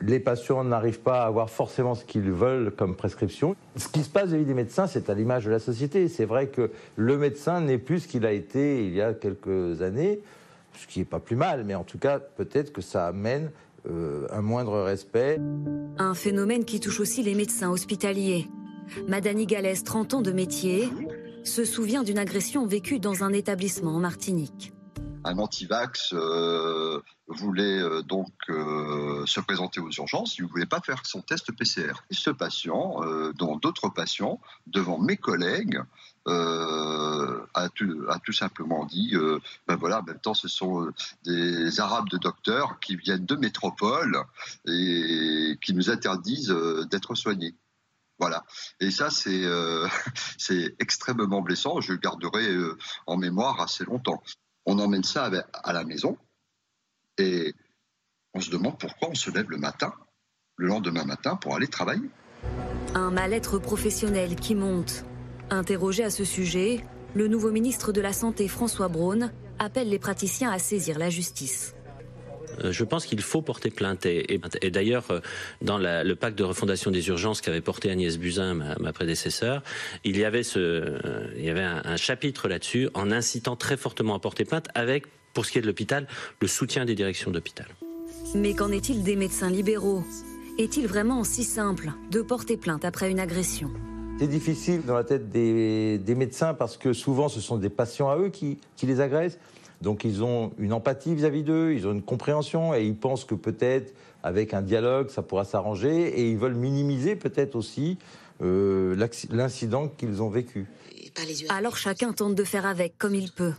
[0.07, 3.57] les patients n'arrivent pas à avoir forcément ce qu'ils veulent comme prescription.
[3.76, 6.09] Ce qui se passe vis-à-vis des médecins, c'est à l'image de la société.
[6.09, 9.82] C'est vrai que le médecin n'est plus ce qu'il a été il y a quelques
[9.82, 10.20] années,
[10.74, 13.50] ce qui n'est pas plus mal, mais en tout cas, peut-être que ça amène
[13.88, 15.38] euh, un moindre respect.
[15.98, 18.48] Un phénomène qui touche aussi les médecins hospitaliers.
[19.09, 20.88] Madani Galès, 30 ans de métier,
[21.44, 24.74] se souvient d'une agression vécue dans un établissement en Martinique
[25.24, 30.80] un anti-vax euh, voulait euh, donc euh, se présenter aux urgences, il ne voulait pas
[30.80, 31.92] faire son test PCR.
[32.10, 33.00] Et ce patient,
[33.36, 35.80] dont d'autres patients, devant mes collègues,
[36.26, 39.14] a tout, simplement dit
[39.66, 40.90] ben voilà, en même temps, ce sont
[41.24, 44.18] des Arabes de docteurs qui viennent de métropole
[44.66, 46.54] et qui nous interdisent
[46.90, 47.54] d'être soignés.
[48.18, 48.44] Voilà.
[48.80, 49.44] Et ça, c'est
[50.78, 51.80] extrêmement blessant.
[51.80, 52.46] Je le garderai
[53.06, 54.22] en mémoire assez longtemps
[54.66, 56.16] on emmène ça à la maison
[57.18, 57.54] et
[58.34, 59.92] on se demande pourquoi on se lève le matin,
[60.56, 62.10] le lendemain matin, pour aller travailler.
[62.94, 65.04] Un mal-être professionnel qui monte.
[65.50, 66.84] Interrogé à ce sujet,
[67.14, 71.74] le nouveau ministre de la Santé, François Braun, appelle les praticiens à saisir la justice.
[72.62, 74.07] Euh, je pense qu'il faut porter plainte.
[74.07, 74.40] Et,
[74.70, 75.20] d'ailleurs, euh,
[75.62, 79.62] dans le pacte de refondation des urgences qu'avait porté Agnès Buzyn, ma, prédécesseur,
[80.05, 84.14] il y avait, ce, euh, il y avait un, chapitre là-dessus en incitant très fortement
[84.14, 86.07] à porter plainte avec, pour ce qui est de l'hôpital,
[86.40, 87.66] le soutien des directions d'hôpital.
[88.34, 90.05] Mais qu'en est-il des médecins libéraux?
[90.59, 93.70] Est-il vraiment si simple de porter plainte après une agression?
[94.18, 98.16] C'est difficile dans la tête des, médecins parce que souvent ce sont des patients à
[98.16, 99.38] eux qui les agressent.
[99.85, 103.35] Donc ils ont une empathie vis-à-vis d'eux, ils ont une compréhension et ils pensent que
[103.35, 107.99] peut-être avec un dialogue ça pourra s'arranger et ils veulent minimiser peut-être aussi
[108.43, 108.97] euh,
[109.30, 110.66] l'incident qu'ils ont vécu.
[111.51, 113.53] Alors chacun tente de faire avec comme il peut.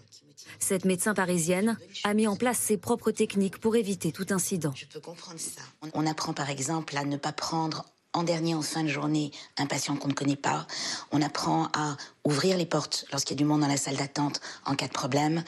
[0.59, 4.73] Cette médecin parisienne a mis en place ses propres techniques pour éviter tout incident.
[4.75, 5.61] Je peux comprendre ça.
[5.93, 9.65] On apprend par exemple à ne pas prendre en dernier, en fin de journée, un
[9.65, 10.65] patient qu'on ne connaît pas.
[11.11, 14.41] On apprend à ouvrir les portes lorsqu'il y a du monde dans la salle d'attente
[14.65, 15.43] en cas de problème.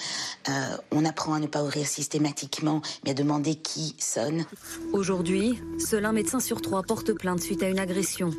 [0.50, 0.52] Euh,
[0.92, 4.46] on apprend à ne pas ouvrir systématiquement, mais à demander qui sonne.
[4.92, 8.32] Aujourd'hui, seul un médecin sur trois porte plainte suite à une agression.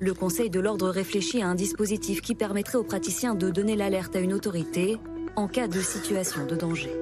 [0.00, 4.14] Le Conseil de l'ordre réfléchit à un dispositif qui permettrait aux praticiens de donner l'alerte
[4.14, 4.98] à une autorité
[5.34, 6.92] en cas de situation de danger.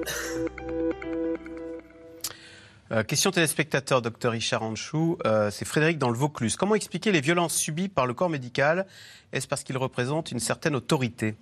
[2.91, 5.17] Euh, question téléspectateur, docteur Richard Anchou.
[5.25, 6.57] Euh, c'est Frédéric dans le Vaucluse.
[6.57, 8.85] Comment expliquer les violences subies par le corps médical?
[9.31, 11.35] Est-ce parce qu'il représente une certaine autorité?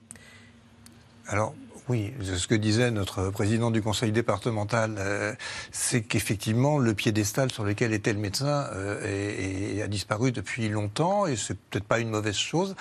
[1.27, 1.55] Alors,
[1.89, 5.33] Oui, ce que disait notre président du conseil départemental, euh,
[5.71, 11.35] c'est qu'effectivement, le piédestal sur lequel était le médecin euh, a disparu depuis longtemps, et
[11.35, 12.75] c'est peut-être pas une mauvaise chose.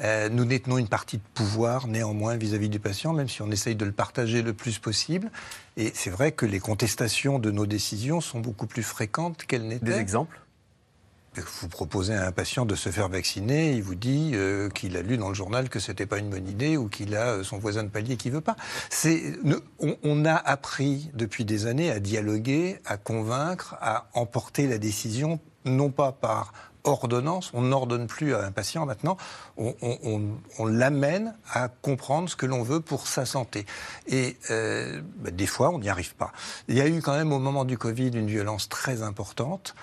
[0.00, 3.74] Euh, nous détenons une partie de pouvoir, néanmoins, vis-à-vis du patient, même si on essaye
[3.74, 5.32] de le partager le plus possible.
[5.76, 9.86] Et c'est vrai que les contestations de nos décisions sont beaucoup plus fréquentes qu'elles n'étaient.
[9.86, 10.38] Des exemples?
[11.40, 15.02] Vous proposez à un patient de se faire vacciner, il vous dit euh, qu'il a
[15.02, 17.58] lu dans le journal que c'était pas une bonne idée ou qu'il a euh, son
[17.58, 18.56] voisin de palier qui veut pas.
[18.90, 19.22] C'est,
[20.02, 25.90] on, a appris depuis des années à dialoguer, à convaincre, à emporter la décision, non
[25.90, 26.52] pas par
[26.84, 29.16] ordonnance, on n'ordonne plus à un patient maintenant,
[29.56, 33.66] on l'amène à comprendre ce que l'on veut pour sa santé.
[34.08, 36.32] Et euh, bah, des fois, on n'y arrive pas.
[36.68, 39.74] Il y a eu quand même au moment du Covid une violence très importante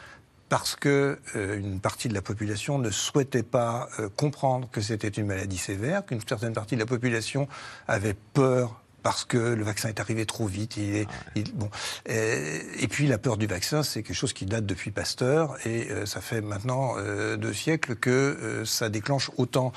[0.49, 5.07] parce que euh, une partie de la population ne souhaitait pas euh, comprendre que c'était
[5.07, 7.47] une maladie sévère, qu'une certaine partie de la population
[7.87, 10.75] avait peur parce que le vaccin est arrivé trop vite.
[10.75, 11.69] Il est, ah bon.
[12.09, 15.87] Euh, et, puis la peur du vaccin, c'est quelque chose qui date depuis Pasteur, et
[16.05, 16.95] ça fait maintenant
[17.37, 19.71] deux siècles que ça déclenche autant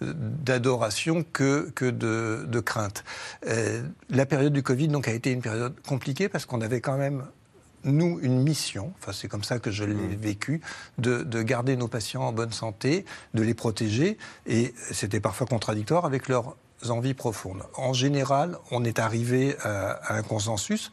[0.00, 3.04] d'adoration que que de, de crainte.
[4.10, 7.24] la période du Covid donc a été une période compliquée parce qu'on avait quand même
[7.84, 10.16] nous, une mission, enfin c'est comme ça que je l'ai mmh.
[10.16, 10.60] vécu,
[10.98, 13.04] de, garder nos patients en bonne santé,
[13.34, 16.56] de les protéger, et c'était parfois contradictoire avec leurs
[16.88, 17.62] envies profondes.
[17.74, 20.90] En général, on est arrivé à, un consensus.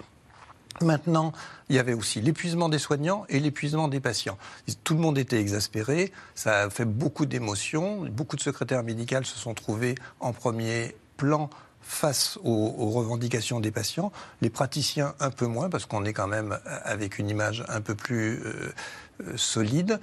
[0.81, 1.31] Maintenant,
[1.69, 4.37] il y avait aussi l'épuisement des soignants et l'épuisement des patients.
[4.83, 9.37] Tout le monde était exaspéré, ça a fait beaucoup d'émotions, beaucoup de secrétaires médicaux se
[9.37, 11.49] sont trouvés en premier plan
[11.85, 14.11] face aux, revendications des patients,
[14.41, 17.95] les praticiens un peu moins, parce qu'on est quand même avec une image un peu
[17.95, 18.73] plus euh,
[19.21, 19.99] euh, solide.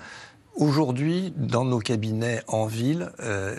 [0.54, 3.56] Aujourd'hui, dans nos cabinets en ville, euh,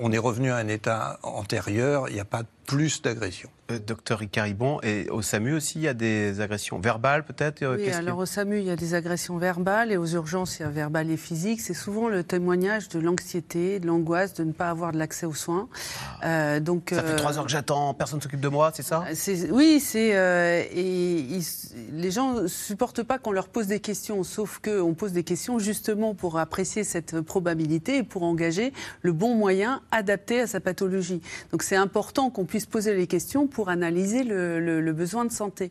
[0.00, 3.50] on est revenu à un état antérieur, il n'y a pas plus d'agressions.
[3.70, 7.76] Euh, docteur Icaribon, et au SAMU aussi, il y a des agressions verbales peut-être euh,
[7.78, 10.66] Oui, alors au SAMU, il y a des agressions verbales et aux urgences, il y
[10.66, 11.62] a verbales et physiques.
[11.62, 15.32] C'est souvent le témoignage de l'anxiété, de l'angoisse de ne pas avoir de l'accès aux
[15.32, 15.68] soins.
[16.20, 16.26] Ah.
[16.26, 19.04] Euh, donc, ça fait trois heures que j'attends, personne ne s'occupe de moi, c'est ça?
[19.50, 20.08] Oui, c'est.
[20.74, 21.40] et
[21.92, 25.58] les gens ne supportent pas qu'on leur pose des questions, sauf qu'on pose des questions
[25.58, 31.22] justement pour apprécier cette probabilité et pour engager le bon moyen adapté à sa pathologie.
[31.50, 35.70] Donc c'est important qu'on puisse poser les questions pour analyser le, besoin de santé.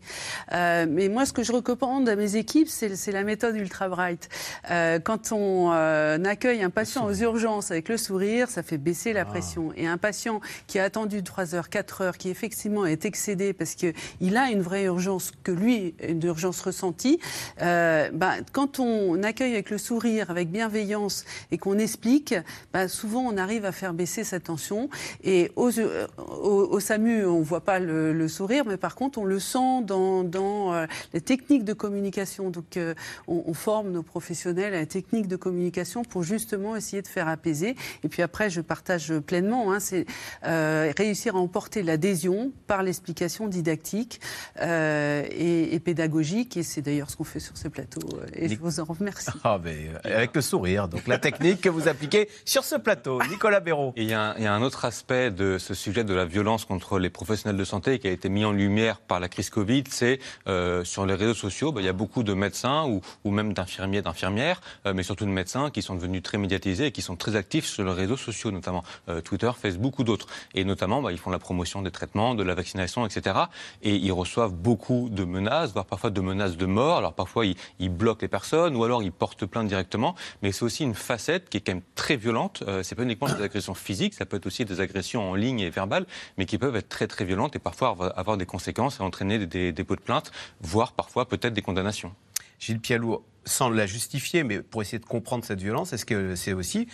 [0.51, 4.29] Euh, mais moi, ce que je recommande à mes équipes, c'est la méthode Ultra Bright.
[4.69, 9.13] Euh, quand on euh, accueille un patient aux urgences avec le sourire, ça fait baisser
[9.13, 9.25] la ah.
[9.25, 9.71] pression.
[9.77, 13.75] Et un patient qui a attendu 3 heures, 4 heures, qui effectivement est excédé parce
[13.75, 17.19] qu'il a une vraie urgence, que lui, une urgence ressentie,
[17.59, 22.35] bah, quand on accueille avec le sourire, avec bienveillance et qu'on explique,
[22.73, 24.89] bah, souvent on arrive à faire baisser sa tension.
[25.23, 29.39] Et aux, au, SAMU, on ne voit pas le, sourire, mais par contre, on le
[29.39, 32.49] sent dans, dans euh, les techniques de communication.
[32.49, 32.93] Donc, euh,
[33.27, 37.75] on, forme nos professionnels à la technique de communication pour justement essayer de faire apaiser.
[38.03, 40.05] Et puis après, je partage pleinement, hein, c'est
[40.45, 44.19] euh, réussir à emporter l'adhésion par l'explication didactique
[44.59, 46.57] et, pédagogique.
[46.57, 48.01] Et c'est d'ailleurs ce qu'on fait sur ce plateau.
[48.33, 49.29] Et je vous en remercie.
[49.43, 49.59] Ah,
[50.03, 50.87] avec le sourire.
[50.87, 53.21] Donc, la technique que vous appliquez sur ce plateau.
[53.29, 53.93] Nicolas Béraud.
[53.95, 57.57] il y, a un autre aspect de ce sujet de la violence contre les professionnels
[57.57, 61.05] de santé qui a été mis en lumière par la crise Covid, c'est euh, sur
[61.05, 62.85] les réseaux sociaux, bah, il y a beaucoup de médecins
[63.23, 66.91] ou, même d'infirmiers, d'infirmières, euh, mais surtout de médecins qui sont devenus très médiatisés et
[66.91, 70.27] qui sont très actifs sur les réseaux sociaux, notamment euh, Twitter, Facebook ou d'autres.
[70.53, 73.35] Et notamment, bah, ils font la promotion des traitements, de la vaccination, etc.
[73.81, 76.97] Et ils reçoivent beaucoup de menaces, voire parfois de menaces de mort.
[76.97, 80.15] Alors parfois, ils, ils bloquent les personnes ou alors ils portent plainte directement.
[80.41, 82.63] Mais c'est aussi une facette qui est quand même très violente.
[82.83, 85.69] C'est pas uniquement des agressions physiques, ça peut être aussi des agressions en ligne et
[85.69, 86.05] verbales,
[86.37, 89.71] mais qui peuvent être très très violentes et parfois avoir des conséquences et entraîner des,
[89.71, 90.31] dépôts de plainte,
[90.61, 92.13] voire parfois peut-être des condamnations.
[92.59, 96.53] Gilles Pialou, sans la justifier, mais pour essayer de comprendre cette violence, est-ce que c'est
[96.53, 96.87] aussi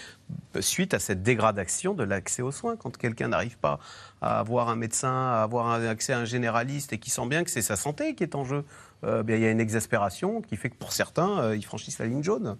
[0.62, 3.80] suite à cette dégradation de l'accès aux soins Quand quelqu'un n'arrive pas
[4.22, 7.43] à avoir un médecin, à avoir un accès à un généraliste et qui sent bien
[7.43, 8.66] que c'est sa santé qui est en jeu,
[9.03, 12.07] euh, il y a une exaspération qui fait que pour certains, euh, ils franchissent la
[12.07, 12.57] ligne jaune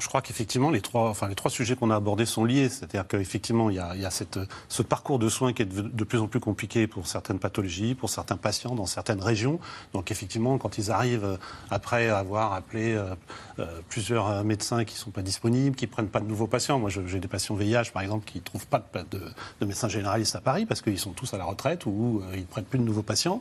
[0.00, 2.68] je crois qu'effectivement, les trois, enfin, les trois sujets qu'on a abordés sont liés.
[2.68, 4.38] C'est-à-dire qu'effectivement, il y a, cette,
[4.68, 8.10] ce parcours de soins qui est de, plus en plus compliqué pour certaines pathologies, pour
[8.10, 9.60] certains patients dans certaines régions.
[9.92, 11.36] Donc, effectivement, quand ils arrivent euh,
[11.70, 13.14] après avoir appelé euh,
[13.58, 16.78] euh, plusieurs médecins qui ne sont pas disponibles, qui ne prennent pas de nouveaux patients.
[16.78, 19.18] Moi, j'ai des patients VIH, par exemple, qui ne trouvent pas de,
[19.60, 22.44] de, médecins généralistes à Paris parce qu'ils sont tous à la retraite ou ils ne
[22.46, 23.40] prennent plus de nouveaux patients.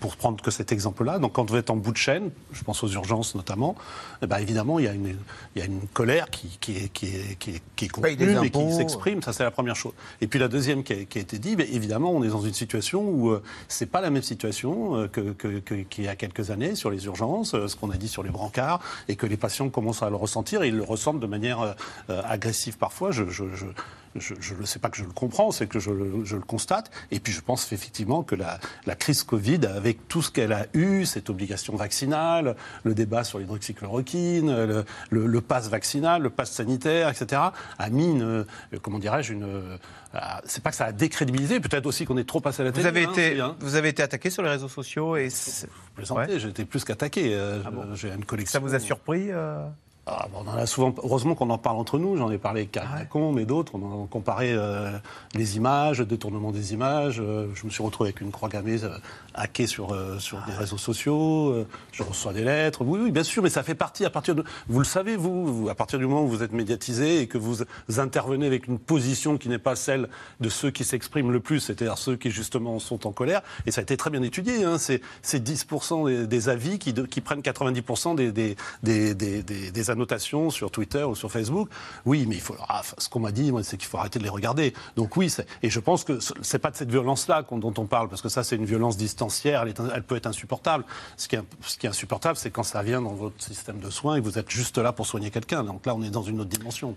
[0.00, 1.18] pour prendre que cet exemple-là.
[1.18, 3.76] Donc, quand vous êtes en bout de chaîne, je pense aux urgences notamment,
[4.22, 5.16] eh ben, évidemment, il y a une
[5.54, 8.50] il y a une colère qui, qui est, qui est, qui est, qui contenue et
[8.50, 9.22] qui s'exprime.
[9.22, 9.92] Ça, c'est la première chose.
[10.20, 12.54] Et puis la deuxième qui a, qui a été dit, évidemment, on est dans une
[12.54, 16.74] situation où euh, c'est pas la même situation euh, que, qu'il y a quelques années
[16.74, 19.68] sur les urgences, euh, ce qu'on a dit sur les brancards, et que les patients
[19.68, 21.76] commencent à le ressentir et ils le ressentent de manière
[22.08, 23.10] agressive parfois.
[23.10, 23.66] je, je, je
[24.14, 26.90] ne sais pas que je le comprends, c'est que je, le constate.
[27.10, 28.58] Et puis je pense effectivement que la,
[28.96, 34.64] crise Covid, avec tout ce qu'elle a eu, cette obligation vaccinale, le débat sur l'hydroxychloroquine,
[34.64, 37.42] le, le, pass vaccinal, le pass sanitaire, etc.,
[37.78, 38.44] a mis une,
[38.82, 39.78] comment dirais-je, une,
[40.14, 42.72] euh, c'est pas que ça a décrédibilisé, peut-être aussi qu'on est trop passé à la
[42.72, 42.82] télé.
[42.82, 43.56] Vous avez, hein, été, hein.
[43.60, 45.28] vous avez été attaqué sur les réseaux sociaux et.
[45.28, 47.34] Vous plaisantez, j'ai été plus qu'attaqué.
[47.34, 48.60] Euh, ah j'ai une collection.
[48.60, 49.66] Ça vous a surpris euh
[50.10, 52.78] ah, on en a souvent, heureusement qu'on en parle entre nous, j'en ai parlé avec
[52.78, 53.04] ah
[53.34, 54.96] mais d'autres, on a comparé euh,
[55.34, 57.20] les images, le détournement des images.
[57.20, 58.96] Euh, je me suis retrouvé avec une croix gammée euh,
[59.38, 62.82] hackée sur, sur des réseaux sociaux, je reçois des lettres.
[62.82, 64.44] Oui, oui, bien sûr, mais ça fait partie à partir de.
[64.68, 67.58] Vous le savez, vous, à partir du moment où vous êtes médiatisé et que vous
[67.96, 70.08] intervenez avec une position qui n'est pas celle
[70.40, 73.80] de ceux qui s'expriment le plus, c'est-à-dire ceux qui justement sont en colère, et ça
[73.80, 78.32] a été très bien étudié, hein, c'est 10% des, avis qui, qui prennent 90% des,
[78.32, 81.68] des, des, des, des notations sur Twitter ou sur Facebook.
[82.04, 84.30] Oui, mais il faut, ah, ce qu'on m'a dit, c'est qu'il faut arrêter de les
[84.30, 84.72] regarder.
[84.96, 88.22] Donc oui, et je pense que c'est pas de cette violence-là dont on parle, parce
[88.22, 88.96] que ça, c'est une violence
[89.44, 90.84] elle, peut être insupportable.
[91.16, 93.90] Ce qui est, ce qui est insupportable, c'est quand ça vient dans votre système de
[93.90, 95.64] soins et vous êtes juste là pour soigner quelqu'un.
[95.64, 96.96] Donc là, on est dans une autre dimension.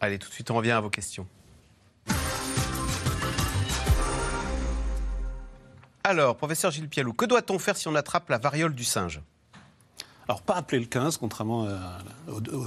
[0.00, 1.26] Allez, tout de suite, on revient à vos questions.
[6.04, 9.20] Alors, professeur Gilles Pialou, que doit-on faire si on attrape la variole du singe?
[10.28, 11.98] Alors, pas appeler le 15, contrairement à,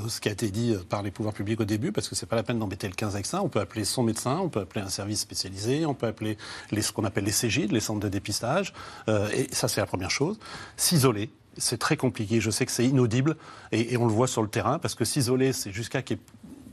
[0.09, 2.35] ce qui a été dit par les pouvoirs publics au début, parce que c'est pas
[2.35, 3.43] la peine d'embêter le 15 avec ça.
[3.43, 6.37] On peut appeler son médecin, on peut appeler un service spécialisé, on peut appeler
[6.71, 8.73] les, ce qu'on appelle les CGID, les centres de dépistage.
[9.09, 10.39] Euh, et ça, c'est la première chose.
[10.75, 12.41] S'isoler, c'est très compliqué.
[12.41, 13.37] Je sais que c'est inaudible
[13.71, 16.17] et, on le voit sur le terrain parce que s'isoler, c'est jusqu'à qu'il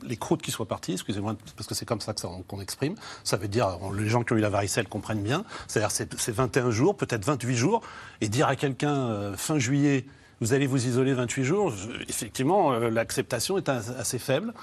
[0.05, 2.15] les croûtes qui soient parties, excusez-moi, parce que c'est comme ça
[2.47, 2.95] qu'on exprime.
[3.25, 5.45] Ça veut dire, les gens qui ont eu la varicelle comprennent bien.
[5.67, 7.83] C'est-à-dire, c'est 21 jours, peut-être 28 jours,
[8.21, 10.07] et dire à quelqu'un euh, fin juillet,
[10.41, 11.73] vous allez vous isoler 28 jours,
[12.09, 14.55] effectivement, euh, l'acceptation est assez faible.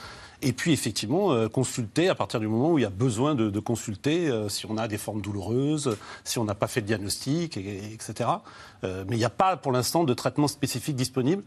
[0.42, 3.60] Et puis, effectivement, euh, consulter à partir du moment où il y a besoin de,
[3.60, 7.58] consulter, euh, si on a des formes douloureuses, si on n'a pas fait de diagnostic,
[7.58, 8.30] etc.
[8.84, 11.44] mais il n'y a pas, pour l'instant, de traitement spécifique disponible.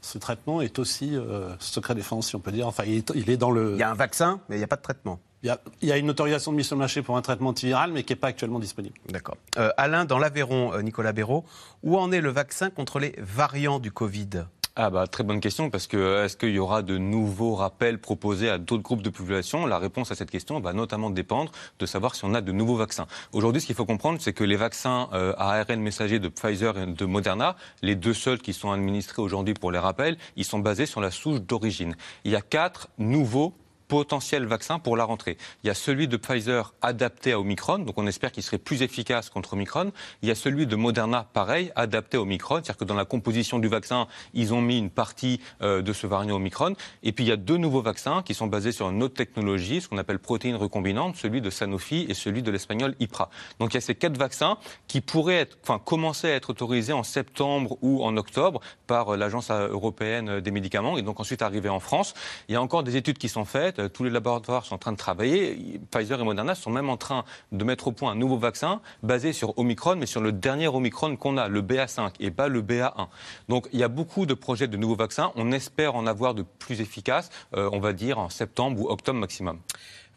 [0.00, 1.16] Ce traitement est aussi
[1.60, 2.66] secret défense, si on peut dire.
[2.66, 3.74] Enfin, il est, il est dans le.
[3.74, 5.20] Il y a un vaccin, mais il n'y a pas de traitement.
[5.42, 8.04] Il y, a, une autorisation de mise sur le marché pour un traitement antiviral, mais
[8.04, 8.94] qui n'est pas actuellement disponible.
[9.08, 9.36] D'accord.
[9.58, 11.44] Euh, Alain, dans l'Aveyron, euh, Nicolas Béraud,
[11.82, 14.44] où en est le vaccin contre les variants du Covid?
[14.74, 17.98] Ah bah très bonne question parce que euh, est-ce qu'il y aura de nouveaux rappels
[17.98, 19.66] proposés à d'autres groupes de population?
[19.66, 22.76] La réponse à cette question va notamment dépendre de savoir si on a de nouveaux
[22.76, 23.06] vaccins.
[23.32, 26.86] Aujourd'hui, ce qu'il faut comprendre, c'est que les vaccins à ARN messager de Pfizer et
[26.86, 30.86] de Moderna, les deux seuls qui sont administrés aujourd'hui pour les rappels, ils sont basés
[30.86, 31.94] sur la souche d'origine.
[32.24, 33.52] Il y a quatre nouveaux
[33.92, 35.36] potentiel vaccin pour la rentrée.
[35.62, 38.80] Il y a celui de Pfizer adapté à Omicron, donc on espère qu'il serait plus
[38.80, 39.92] efficace contre Omicron.
[40.22, 43.58] Il y a celui de Moderna, pareil, adapté à Omicron, c'est-à-dire que dans la composition
[43.58, 46.74] du vaccin, ils ont mis une partie euh, de ce variant Omicron.
[47.02, 49.82] Et puis il y a deux nouveaux vaccins qui sont basés sur une autre technologie,
[49.82, 53.28] ce qu'on appelle protéines recombinantes, celui de Sanofi et celui de l'espagnol IPRA.
[53.58, 54.56] Donc il y a ces quatre vaccins
[54.88, 59.16] qui pourraient être, enfin, commencer à être autorisés en septembre ou en octobre par euh,
[59.18, 62.14] l'Agence européenne des médicaments et donc ensuite arriver en France.
[62.48, 63.81] Il y a encore des études qui sont faites.
[63.82, 65.80] Euh, tous les laboratoires sont en train de travailler.
[65.90, 69.32] Pfizer et Moderna sont même en train de mettre au point un nouveau vaccin basé
[69.32, 73.08] sur Omicron, mais sur le dernier Omicron qu'on a, le BA5 et pas le BA1.
[73.48, 75.32] Donc il y a beaucoup de projets de nouveaux vaccins.
[75.36, 79.18] On espère en avoir de plus efficaces, euh, on va dire en septembre ou octobre
[79.18, 79.58] maximum.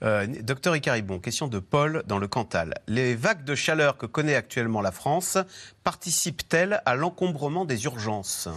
[0.03, 2.73] Euh, docteur Icaribon, question de Paul dans le Cantal.
[2.87, 5.37] Les vagues de chaleur que connaît actuellement la France
[5.83, 8.49] participent-elles à l'encombrement des urgences?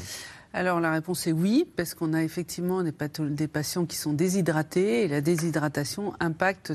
[0.54, 5.08] Alors la réponse est oui, parce qu'on a effectivement des, patients qui sont déshydratés et
[5.08, 6.72] la déshydratation impacte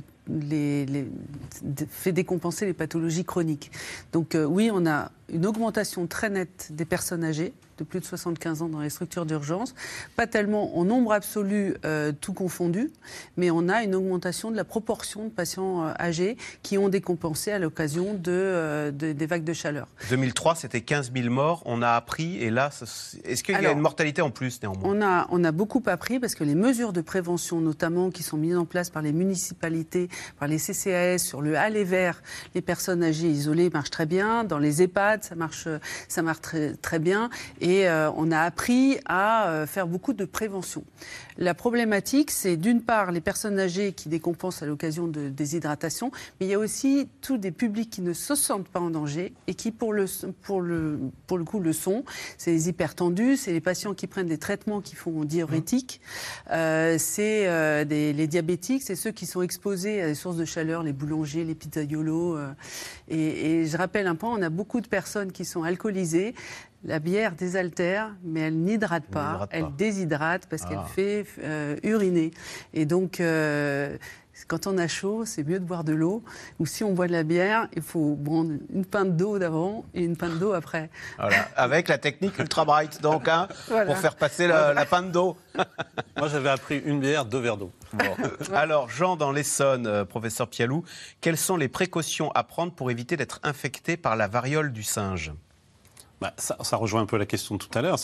[1.90, 3.72] fait décompenser les pathologies chroniques.
[4.12, 8.06] Donc euh, oui, on a une augmentation très nette des personnes âgées de plus de
[8.06, 9.76] 75 ans dans les structures d'urgence,
[10.16, 12.92] pas tellement en nombre absolu euh, tout confondu,
[13.38, 17.52] mais on a une augmentation de la proportion de patients euh, âgés qui ont décompensé
[17.52, 19.88] à l'occasion de, des vagues de chaleur.
[20.10, 22.70] 2003, c'était 15 000 morts, on a appris, et là,
[23.24, 24.84] est-ce qu'il y a une mortalité en plus néanmoins?
[24.84, 28.38] on a, on a beaucoup appris parce que les mesures de prévention, notamment qui sont
[28.38, 30.10] mises en place par les municipalités,
[30.40, 32.22] par les CCAS sur le aller vers
[32.56, 34.44] les personnes âgées isolées marche très bien.
[34.44, 35.68] Dans les EHPAD, ça marche,
[36.08, 37.30] ça marche très, très bien.
[37.62, 40.84] Et on a appris à faire beaucoup de prévention.
[41.38, 46.46] La problématique, c'est d'une part les personnes âgées qui décompensent à l'occasion de déshydratation, mais
[46.46, 49.56] il y a aussi tous des publics qui ne se sentent pas en danger et
[49.56, 50.06] qui, pour le,
[50.42, 52.04] pour le, pour le coup, le sont.
[52.38, 56.02] C'est les hypertendus, c'est les patients qui prennent des traitements qui font diurétiques,
[56.52, 60.84] euh, c'est euh, les diabétiques, c'est ceux qui sont exposés à des sources de chaleur,
[60.84, 62.38] les boulangers, les pizzaiolos.
[62.38, 62.52] Euh,
[63.10, 66.36] et, et je rappelle un point, on a beaucoup de personnes qui sont alcoolisées.
[66.86, 70.90] La bière désaltère, mais elle n'hydrate pas, elle déshydrate parce qu'elle ah.
[70.94, 72.32] fait euh, uriner.
[72.74, 73.98] Et donc, euh,
[74.48, 76.24] quand on a chaud, c'est mieux de boire de l'eau.
[76.60, 80.04] Ou si on boit de la bière, il faut prendre une pinte d'eau d'avant et
[80.04, 80.90] une pinte d'eau après.
[81.18, 83.48] Voilà, avec la technique Ultra Bright, donc, hein,
[83.86, 85.38] pour faire passer la, pinte d'eau.
[86.18, 87.72] Moi, j'avais appris une bière, deux verres d'eau.
[88.54, 90.84] Alors, Jean, dans l'Essonne, euh, professeur Pialou,
[91.22, 95.32] quelles sont les précautions à prendre pour éviter d'être infecté par la variole du singe?
[96.24, 97.98] Bah, ça, rejoint un peu la question de tout à l'heure.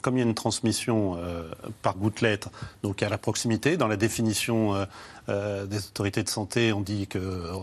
[0.00, 1.42] comme il y a une transmission euh,
[1.82, 2.48] par gouttelette,
[2.82, 4.86] donc à la proximité, dans la définition
[5.28, 7.18] euh, euh, des autorités de santé, on dit que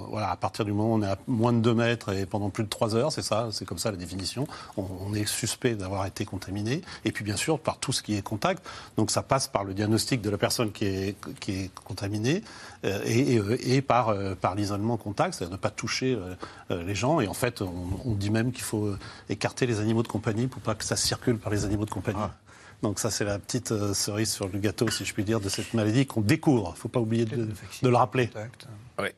[0.09, 2.49] voilà, à partir du moment où on est à moins de 2 mètres et pendant
[2.49, 4.47] plus de 3 heures, c'est ça, c'est comme ça la définition,
[4.77, 6.81] on, est suspect d'avoir été contaminé.
[7.05, 8.65] Et puis bien sûr, par tout ce qui est contact.
[8.97, 11.15] Donc ça passe par le diagnostic de la personne qui est,
[11.83, 12.43] contaminée
[12.83, 14.13] et, et, par,
[14.55, 16.17] l'isolement contact, c'est-à-dire ne pas toucher
[16.69, 17.19] les gens.
[17.19, 17.71] Et en fait, on,
[18.05, 18.93] on dit même qu'il faut
[19.29, 22.19] écarter les animaux de compagnie pour pas que ça circule par les animaux de compagnie.
[22.21, 22.31] Ah.
[22.83, 25.47] Donc ça, c'est la petite euh, cerise sur le gâteau, si je puis dire, de
[25.47, 26.71] cette maladie qu'on découvre.
[26.71, 27.47] Il ne faut pas oublier de,
[27.81, 28.29] le rappeler.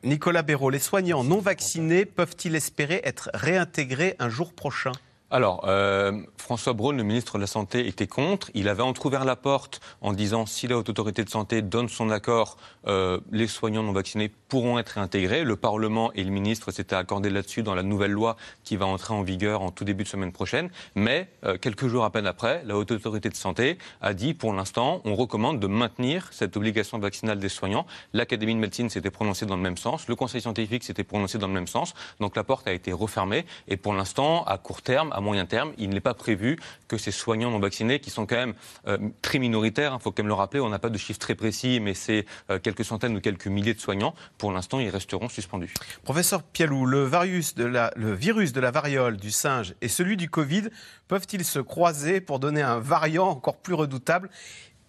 [0.04, 4.92] Nicolas Béraud, les soignants non vaccinés peuvent-ils espérer être réintégrés un jour prochain?
[5.28, 8.48] Alors, euh, François Braun, le ministre de la Santé, était contre.
[8.54, 12.10] Il avait entrouvert la porte en disant si la Haute Autorité de Santé donne son
[12.10, 12.56] accord,
[12.86, 15.42] euh, les soignants non vaccinés pourront être réintégrés.
[15.42, 19.14] Le Parlement et le ministre s'étaient accordés là-dessus dans la nouvelle loi qui va entrer
[19.14, 20.70] en vigueur en tout début de semaine prochaine.
[20.94, 24.52] Mais euh, quelques jours à peine après, la Haute Autorité de Santé a dit pour
[24.52, 27.86] l'instant, on recommande de maintenir cette obligation vaccinale des soignants.
[28.12, 30.06] L'Académie de médecine s'était prononcée dans le même sens.
[30.06, 31.94] Le Conseil scientifique s'était prononcé dans le même sens.
[32.20, 33.44] Donc la porte a été refermée.
[33.66, 36.58] Et pour l'instant, à court terme, à moyen terme, il n'est pas prévu
[36.88, 38.54] que ces soignants non vaccinés, qui sont quand même
[38.86, 41.18] euh, très minoritaires, il hein, faut quand même le rappeler, on n'a pas de chiffres
[41.18, 44.90] très précis, mais c'est euh, quelques centaines ou quelques milliers de soignants, pour l'instant, ils
[44.90, 45.72] resteront suspendus.
[46.04, 50.18] Professeur Pialou, le virus, de la, le virus de la variole du singe et celui
[50.18, 50.64] du Covid
[51.08, 54.28] peuvent-ils se croiser pour donner un variant encore plus redoutable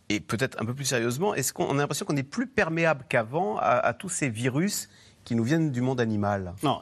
[0.10, 3.58] et peut-être un peu plus sérieusement, est-ce qu'on a l'impression qu'on est plus perméable qu'avant
[3.58, 4.90] à, à tous ces virus
[5.24, 6.54] qui nous viennent du monde animal?
[6.64, 6.82] Non,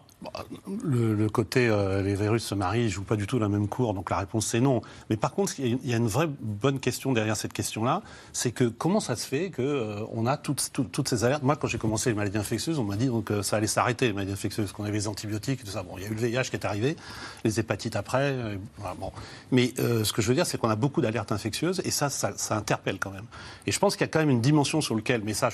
[0.83, 3.93] le, côté euh, les virus se marient, ne jouent pas du tout la même cour,
[3.93, 4.81] donc la réponse c'est non.
[5.09, 8.01] Mais par contre, il y, a une vraie bonne question derrière cette question-là,
[8.33, 11.43] c'est que comment ça se fait qu'on euh, a toutes, toutes, ces alertes?
[11.43, 14.13] Moi, quand j'ai commencé les maladies infectieuses, on m'a dit que ça allait s'arrêter les
[14.13, 15.83] maladies infectieuses, qu'on avait les antibiotiques, tout ça.
[15.83, 16.95] Bon, il y a eu le VIH qui est arrivé,
[17.43, 18.31] les hépatites après.
[18.31, 18.55] Euh,
[18.99, 19.11] bon.
[19.51, 22.55] Mais ce que je veux dire, c'est qu'on a beaucoup d'alertes infectieuses et ça, ça,
[22.55, 23.25] interpelle quand même.
[23.67, 25.49] Et je pense qu'il y a quand même une dimension sur laquelle, mais ça,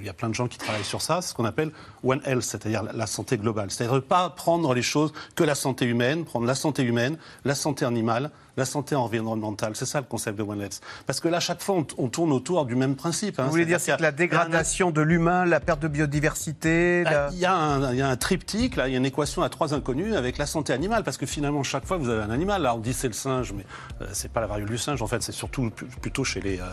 [0.00, 1.70] il y a plein de gens qui travaillent sur ça, c'est ce qu'on appelle
[2.04, 3.70] One Health, c'est-à-dire la, santé globale.
[4.12, 8.30] Pas prendre les choses que la santé humaine, prendre la santé humaine, la santé animale,
[8.56, 9.74] la santé environnementale.
[9.76, 10.80] C'est ça le concept de One Health.
[11.06, 13.38] Parce que là, chaque fois, on, tourne autour du même principe.
[13.38, 13.44] Hein.
[13.44, 17.46] Vous voulez dire c'est la dégradation de l'humain, la perte de biodiversité ah, il, y
[17.46, 19.74] a un, il, y a un, triptyque, là, il y a une équation à trois
[19.74, 21.04] inconnus avec la santé animale.
[21.04, 22.62] Parce que finalement, chaque fois, vous avez un animal.
[22.62, 23.64] Là, on dit c'est le singe, mais
[24.00, 25.00] euh, c'est pas la variole du singe.
[25.02, 26.64] En fait, c'est surtout plutôt chez, les, euh,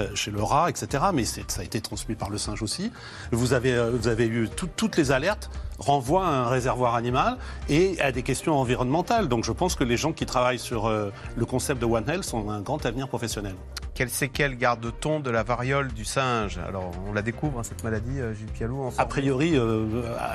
[0.00, 1.04] euh, chez le rat, etc.
[1.14, 2.92] Mais ça a été transmis par le singe aussi.
[3.32, 8.10] Vous avez, vous avez eu toutes les alertes renvoient à un réservoir animal et à
[8.10, 9.28] des questions environnementales.
[9.28, 10.92] Donc je pense que les gens qui travaillent sur
[11.36, 13.54] le concept de One Health ont un grand avenir professionnel.
[13.98, 16.60] Quelle séquelle garde-t-on de la variole du singe?
[16.68, 19.86] Alors, on la découvre, hein, cette maladie, euh, Gilles Pialou A priori, euh,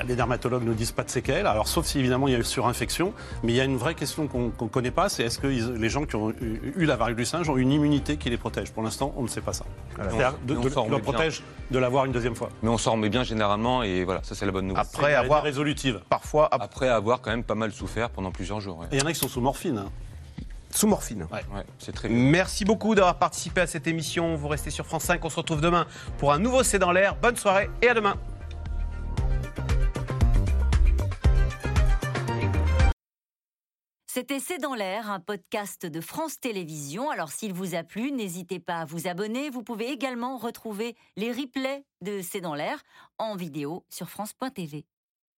[0.06, 1.46] les dermatologues ne disent pas de séquelles.
[1.46, 3.14] Alors, sauf si, évidemment, il y a eu surinfection.
[3.42, 5.88] Mais il y a une vraie question qu'on ne connaît pas, c'est est-ce que les
[5.88, 8.70] gens qui ont eu, la variole du singe ont une immunité qui les protège?
[8.70, 9.64] Pour l'instant, on ne sait pas ça.
[9.96, 12.50] C'est-à-dire de, de, protège de l'avoir une deuxième fois.
[12.62, 14.84] Mais on s'en remet bien généralement, et voilà, ça c'est la bonne nouvelle.
[14.84, 15.42] Après avoir...
[15.42, 16.02] Résolutive.
[16.10, 16.48] Parfois...
[16.52, 18.84] Après avoir quand même pas mal souffert pendant plusieurs jours.
[18.92, 19.78] il y en a qui sont sous morphine.
[19.78, 19.90] Hein.
[20.74, 21.26] Sous morphine.
[21.78, 24.34] c'est très Merci beaucoup d'avoir participé à cette émission.
[24.34, 25.24] Vous restez sur France 5.
[25.24, 25.86] On se retrouve demain
[26.18, 27.14] pour un nouveau C'est dans l'air.
[27.14, 28.16] Bonne soirée et à demain.
[34.08, 37.08] C'était C'est dans l'air, un podcast de France Télévisions.
[37.10, 39.50] Alors s'il vous a plu, n'hésitez pas à vous abonner.
[39.50, 42.82] Vous pouvez également retrouver les replays de C'est dans l'air
[43.18, 44.84] en vidéo sur France.tv.